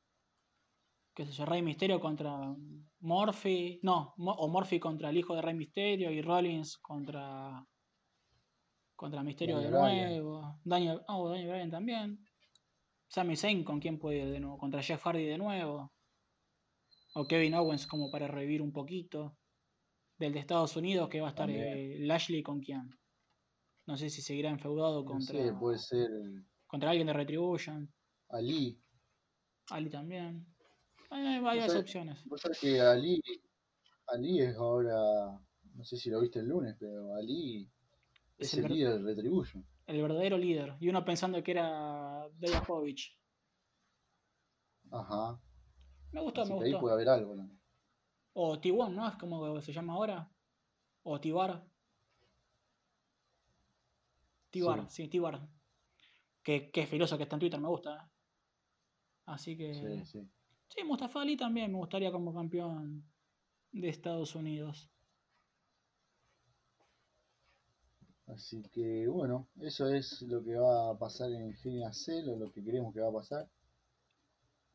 [1.14, 2.54] qué sé yo, Rey Misterio contra
[3.00, 3.78] Morphy.
[3.82, 7.64] No, o Morphy contra el hijo de Rey Misterio y Rollins contra.
[8.96, 10.10] contra Misterio de Daniel Bryan.
[10.10, 10.60] nuevo.
[10.64, 12.18] Daniel, oh, Daniel Bryan también.
[13.06, 14.58] Sami Zayn con quién puede ir de nuevo.
[14.58, 15.92] Contra Jeff Hardy de nuevo.
[17.14, 19.36] O Kevin Owens como para revivir un poquito.
[20.18, 22.90] Del de Estados Unidos que va a estar eh, Lashley con quién.
[23.88, 26.10] No sé si seguirá enfeudado No contra, sé, puede ser
[26.66, 27.90] contra alguien de Retribution.
[28.28, 28.78] Ali.
[29.70, 30.46] Ali también.
[31.08, 32.22] Hay varias opciones.
[32.26, 33.22] Vos sabés que Ali,
[34.08, 35.40] Ali es ahora,
[35.74, 37.66] no sé si lo viste el lunes, pero Ali
[38.36, 39.66] Es es, el líder de Retribution.
[39.86, 40.76] El verdadero líder.
[40.80, 43.16] Y uno pensando que era Dijakovic.
[44.90, 45.40] Ajá.
[46.12, 47.34] Me gustó, Así me que ahí puede haber algo.
[47.34, 47.50] ¿no?
[48.34, 49.08] O T1, ¿no?
[49.08, 50.30] Es como se llama ahora.
[51.04, 51.66] O Tibar.
[54.50, 55.48] Tibar, sí, Tibar.
[56.42, 58.10] Que, que filoso que está en Twitter, me gusta.
[59.26, 59.74] Así que.
[59.74, 60.30] Sí, sí.
[60.68, 63.04] Sí, Mustafa Ali también me gustaría como campeón
[63.72, 64.90] de Estados Unidos.
[68.26, 72.52] Así que bueno, eso es lo que va a pasar en Genia Cell o lo
[72.52, 73.50] que creemos que va a pasar.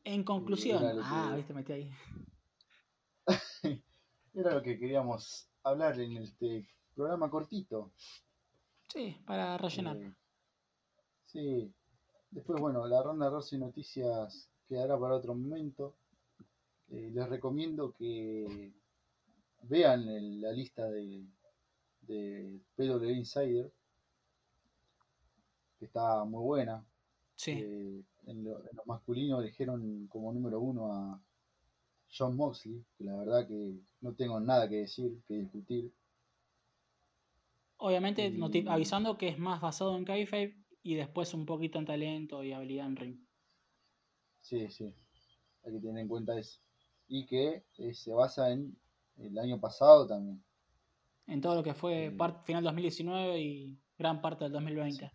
[0.02, 0.82] En conclusión.
[1.02, 1.90] Ah, viste, metí ahí.
[4.34, 7.92] Era lo que queríamos hablar en este programa cortito.
[8.94, 9.96] Sí, para rellenar.
[9.96, 10.12] Eh,
[11.26, 11.72] sí.
[12.30, 15.96] Después, bueno, la ronda de errores y noticias quedará para otro momento.
[16.92, 18.72] Eh, les recomiendo que
[19.62, 21.24] vean el- la lista de,
[22.02, 23.72] de PW Insider,
[25.80, 26.84] que está muy buena.
[27.34, 27.50] Sí.
[27.52, 31.20] Eh, en, lo, en lo masculino eligieron como número uno a
[32.16, 35.92] John Moxley, que la verdad que no tengo nada que decir, que discutir.
[37.78, 41.86] Obviamente y- noti- avisando que es más basado en kayfabe y después un poquito en
[41.86, 43.18] talento y habilidad en ring.
[44.40, 44.94] Sí, sí,
[45.64, 46.60] hay que tener en cuenta eso.
[47.08, 48.76] Y que eh, se basa en
[49.16, 50.42] el año pasado también.
[51.26, 52.16] En todo lo que fue Sí.
[52.16, 55.10] par- final 2019 y gran parte del 2020.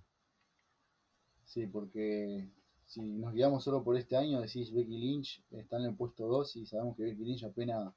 [1.43, 2.47] Sí, porque
[2.85, 6.55] si nos guiamos solo por este año, decís Becky Lynch está en el puesto 2
[6.55, 7.93] y sabemos que Becky Lynch apenas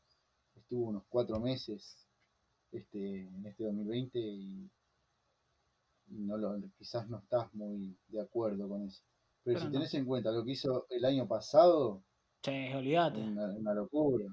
[0.56, 2.06] estuvo unos cuatro meses
[2.72, 4.70] este, en este 2020 y,
[6.08, 9.02] y no lo, quizás no estás muy de acuerdo con eso.
[9.44, 9.72] Pero, Pero si no.
[9.72, 12.02] tenés en cuenta lo que hizo el año pasado,
[12.42, 13.20] Che, olvídate.
[13.20, 14.26] una, una locura.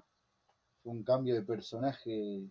[0.82, 2.50] Fue un cambio de personaje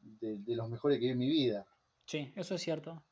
[0.00, 1.66] de, de los mejores que vi en mi vida.
[2.06, 3.02] Sí, eso es cierto.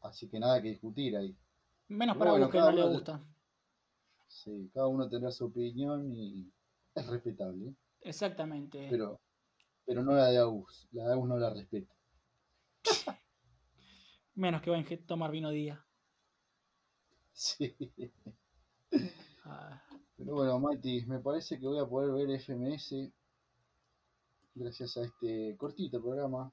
[0.00, 1.34] Así que nada que discutir ahí.
[1.88, 3.20] Menos para bueno, vos que no le gusta.
[4.28, 6.50] Sí, cada uno tendrá su opinión y
[6.94, 7.74] es respetable.
[8.00, 8.88] Exactamente.
[8.90, 9.20] Pero,
[9.86, 10.88] pero no la de Agus.
[10.92, 11.94] La de Agus no la respeto.
[14.34, 15.84] Menos que va a tomar vino día.
[17.32, 17.74] Sí.
[19.44, 19.82] Ah,
[20.16, 23.12] Pero bueno, Mati, me parece que voy a poder ver FMS
[24.54, 26.52] gracias a este cortito programa.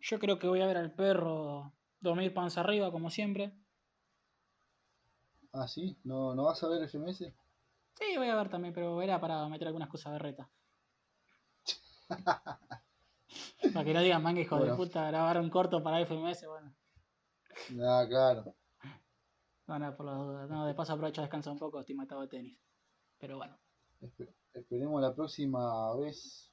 [0.00, 3.54] yo creo que voy a ver al perro dormir panza arriba, como siempre.
[5.52, 7.32] Ah, sí, ¿no, no vas a ver FMS?
[7.94, 10.50] Sí, voy a ver también, pero era para meter algunas cosas de reta.
[13.72, 16.74] para que no digan, manga, hijo de puta, grabar un corto para FMS, bueno.
[17.82, 18.54] Ah, claro.
[19.66, 20.50] No, no, por las dudas.
[20.50, 22.58] No, de paso aprovecho a descansar un poco, estoy matado de tenis.
[23.18, 23.56] Pero bueno.
[24.00, 26.52] Espe- Esperemos la próxima vez.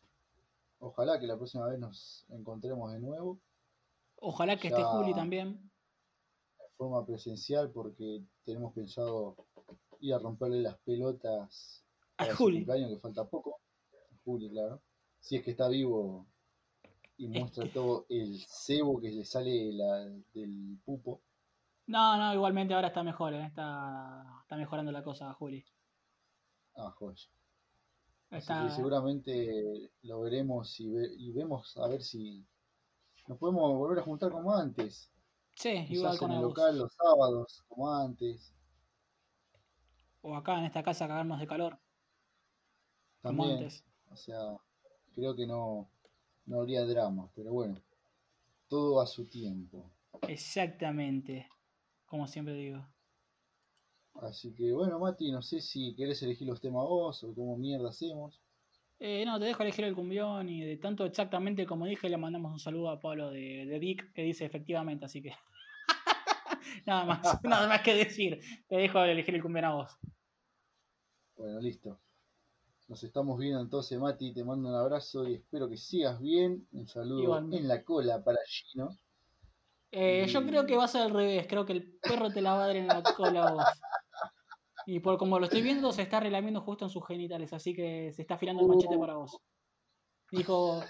[0.80, 3.41] Ojalá que la próxima vez nos encontremos de nuevo
[4.22, 4.78] Ojalá que Ya.
[4.78, 5.47] esté Juli también.
[6.60, 9.36] en forma presencial porque tenemos pensado
[9.99, 11.84] ir a romperle las pelotas
[12.18, 12.60] A Juli.
[12.60, 13.60] cumpleaños que falta poco.
[14.24, 14.82] Juli, claro.
[15.22, 16.26] Si es que está vivo
[17.17, 21.22] y muestra todo el cebo que le sale la- del pupo.
[21.88, 23.45] No, no, igualmente ahora está mejor, ¿eh?
[23.45, 25.65] está, está mejorando la cosa, Juli.
[26.76, 27.30] Ah, joya.
[28.32, 32.45] Así Está, que seguramente lo veremos y, ve- y vemos a ver si
[33.28, 35.11] nos podemos volver a juntar como antes.
[35.55, 38.53] sí, igual Quizás con en el local los sábados, como antes.
[40.28, 41.74] O acá en esta casa cagarnos de calor,
[43.22, 43.84] como antes.
[44.11, 44.57] o sea,
[45.20, 45.89] creo que no,
[46.45, 47.80] no habría drama, pero bueno,
[48.67, 49.91] todo a su tiempo.
[50.28, 51.47] Exactamente.
[52.05, 52.86] Como siempre digo.
[54.15, 57.89] Así que bueno, Mati, no sé si querés elegir los temas vos o cómo mierda
[57.89, 58.41] hacemos.
[58.99, 62.51] Eh, no, te dejo elegir el cumbión y de tanto exactamente como dije, le mandamos
[62.51, 65.32] un saludo a Pablo de, de Dick que dice efectivamente, así que.
[66.86, 68.39] nada más, nada más que decir.
[68.67, 69.97] Te dejo elegir el cumbión a vos.
[71.38, 71.97] Bueno, listo.
[72.90, 76.68] Nos estamos viendo entonces, Mati, te mando un abrazo y espero que sigas bien.
[76.72, 77.58] Un saludo Igualmente.
[77.58, 78.90] en la cola para Gino.
[79.92, 81.46] Eh, yo creo que va a ser al revés.
[81.48, 83.64] Creo que el perro te la va a dar en la cola vos.
[84.88, 88.12] Y por como lo estoy viendo, se está relamiendo justo en sus genitales, así que
[88.12, 89.00] se está afilando el machete Uh.
[89.00, 89.38] para vos.
[90.32, 90.82] Dijo,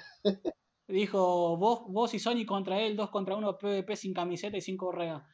[0.87, 4.77] dijo vos, vos y Sony contra él, dos contra uno, PvP sin camiseta y sin
[4.77, 5.27] correa.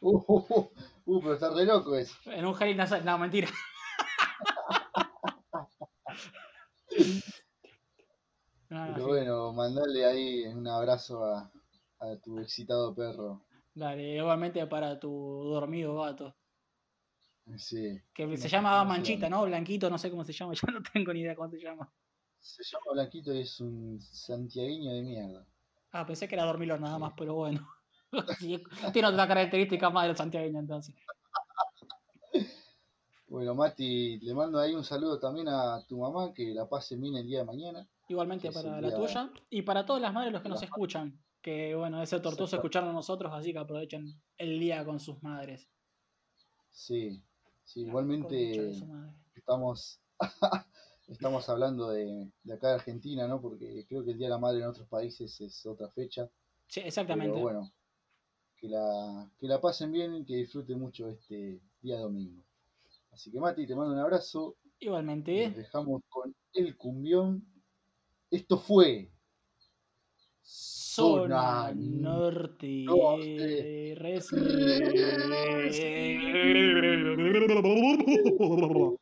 [0.00, 0.70] Uh, uh, uh,
[1.04, 2.14] uh, pero está re loco eso.
[2.24, 3.04] En un a Cell.
[3.04, 3.48] No, mentira.
[8.70, 11.50] No, Pero bueno, mandale ahí un abrazo a,
[12.00, 13.42] a tu excitado perro.
[13.74, 15.08] Dale, igualmente para tu
[15.44, 16.34] dormido gato.
[17.56, 19.28] Sí, Que No- se llama no Manchita.
[19.30, 19.44] ¿no?
[19.46, 21.90] Blanquito, no sé cómo se llama, yo no tengo ni idea cómo se llama.
[22.40, 25.46] se llama Blanquito y es un santiagueño de mierda.
[25.92, 27.66] Ah, pensé que era dormilón nada más, pero bueno.
[28.92, 30.94] Tiene otra característica más del santiagueño entonces.
[33.28, 37.14] Bueno, Mati, le mando ahí un saludo también a tu mamá, que la pase bien
[37.14, 37.86] el día de mañana.
[38.08, 41.22] Igualmente para la tuya y para todas las madres los que nos escuchan.
[41.42, 45.68] Que bueno, es tortuoso escucharnos nosotros, así que aprovechen el día con sus madres.
[46.70, 47.22] Sí,
[47.64, 48.72] sí igualmente
[49.34, 50.00] estamos,
[51.06, 53.40] estamos hablando de, acá de Argentina, ¿no?
[53.42, 56.30] Porque creo que el Día de la Madre en otros países es otra fecha.
[56.66, 57.32] Sí, exactamente.
[57.32, 57.72] Pero bueno,
[58.56, 62.47] que la, que la pasen bien y que disfruten mucho este día domingo.
[63.18, 64.54] Así que Mati, te mando un abrazo.
[64.78, 65.48] Igualmente.
[65.48, 67.44] Nos dejamos con el cumbión.
[68.30, 69.10] Esto fue
[70.40, 72.84] Zona Norte.
[72.84, 73.96] norte.
[78.38, 78.98] Bueno,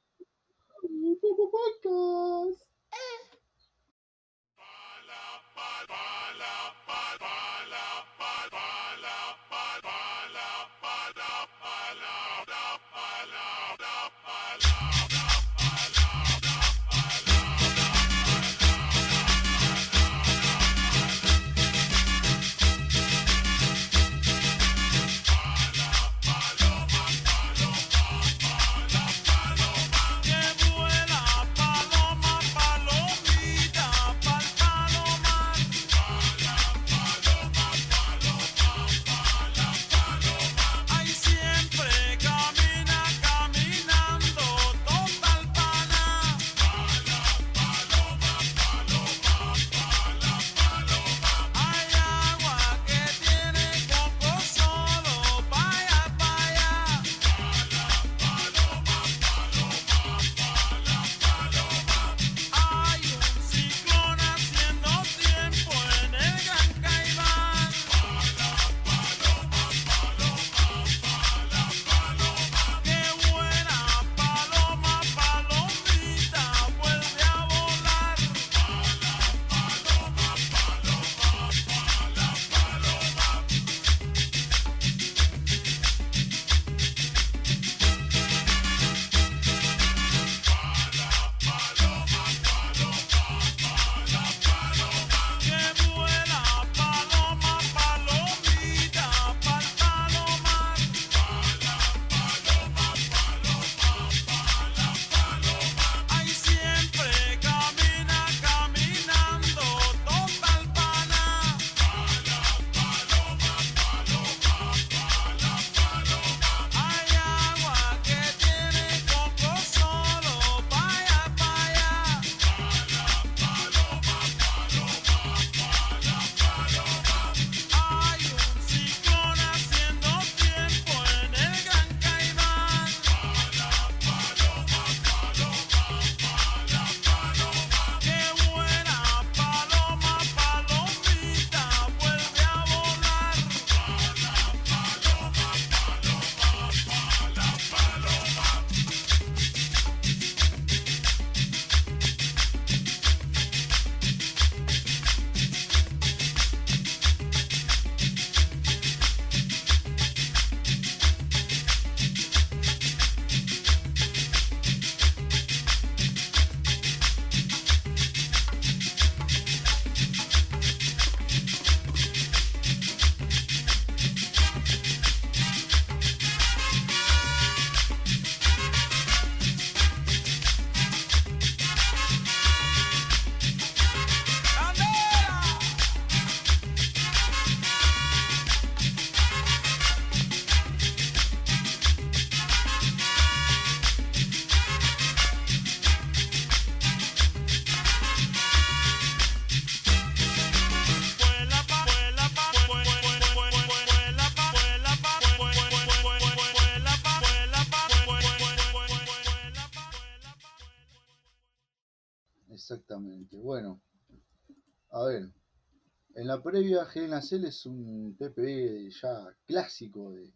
[216.46, 220.32] previa, Hell Cell es un PPE ya clásico de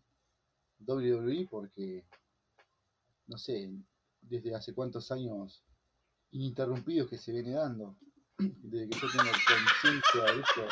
[0.85, 2.05] WWE porque,
[3.29, 3.71] no sé,
[4.21, 5.63] desde hace cuántos años
[6.33, 7.97] ininterrumpidos que se viene dando.
[8.39, 10.69] Desde que yo tengo conciencia de esto.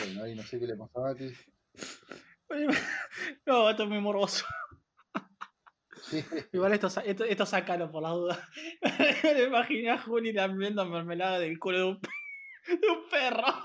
[0.00, 1.32] Bueno, ahí no sé qué le pasa a Mati.
[3.46, 4.44] No, esto es muy morboso.
[6.52, 7.46] Igual esto, esto, esto
[7.90, 8.48] por la duda.
[9.24, 12.00] Me imaginé a Juli también mermelada del culo de un,
[12.80, 13.62] de un perro.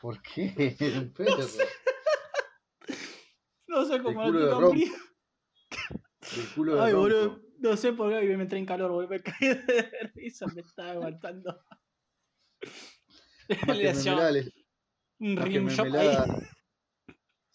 [0.00, 0.76] ¿Por qué?
[0.96, 1.36] un perro?
[3.66, 4.92] No sé cómo culo lo de tengo.
[6.36, 7.02] Del culo de Ay, ronco.
[7.02, 7.40] boludo.
[7.58, 9.10] No sé por qué me entré en calor, boludo.
[9.10, 11.62] Me caí de risa, me estaba aguantando.
[13.66, 14.52] Más que mermelada,
[15.18, 16.16] un rim shop ahí.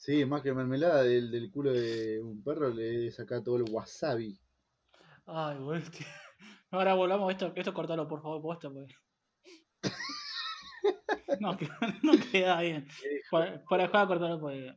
[0.06, 4.38] Sí, más que mermelada del, del culo de un perro le saca todo el wasabi.
[5.26, 5.90] Ay, boludo.
[5.90, 6.06] tío.
[6.70, 8.94] Ahora volvamos esto, esto cortalo por favor, posta, porque.
[11.42, 11.58] No,
[12.04, 12.88] no queda bien.
[13.32, 14.76] Fuera fuera de juego, cortalo porque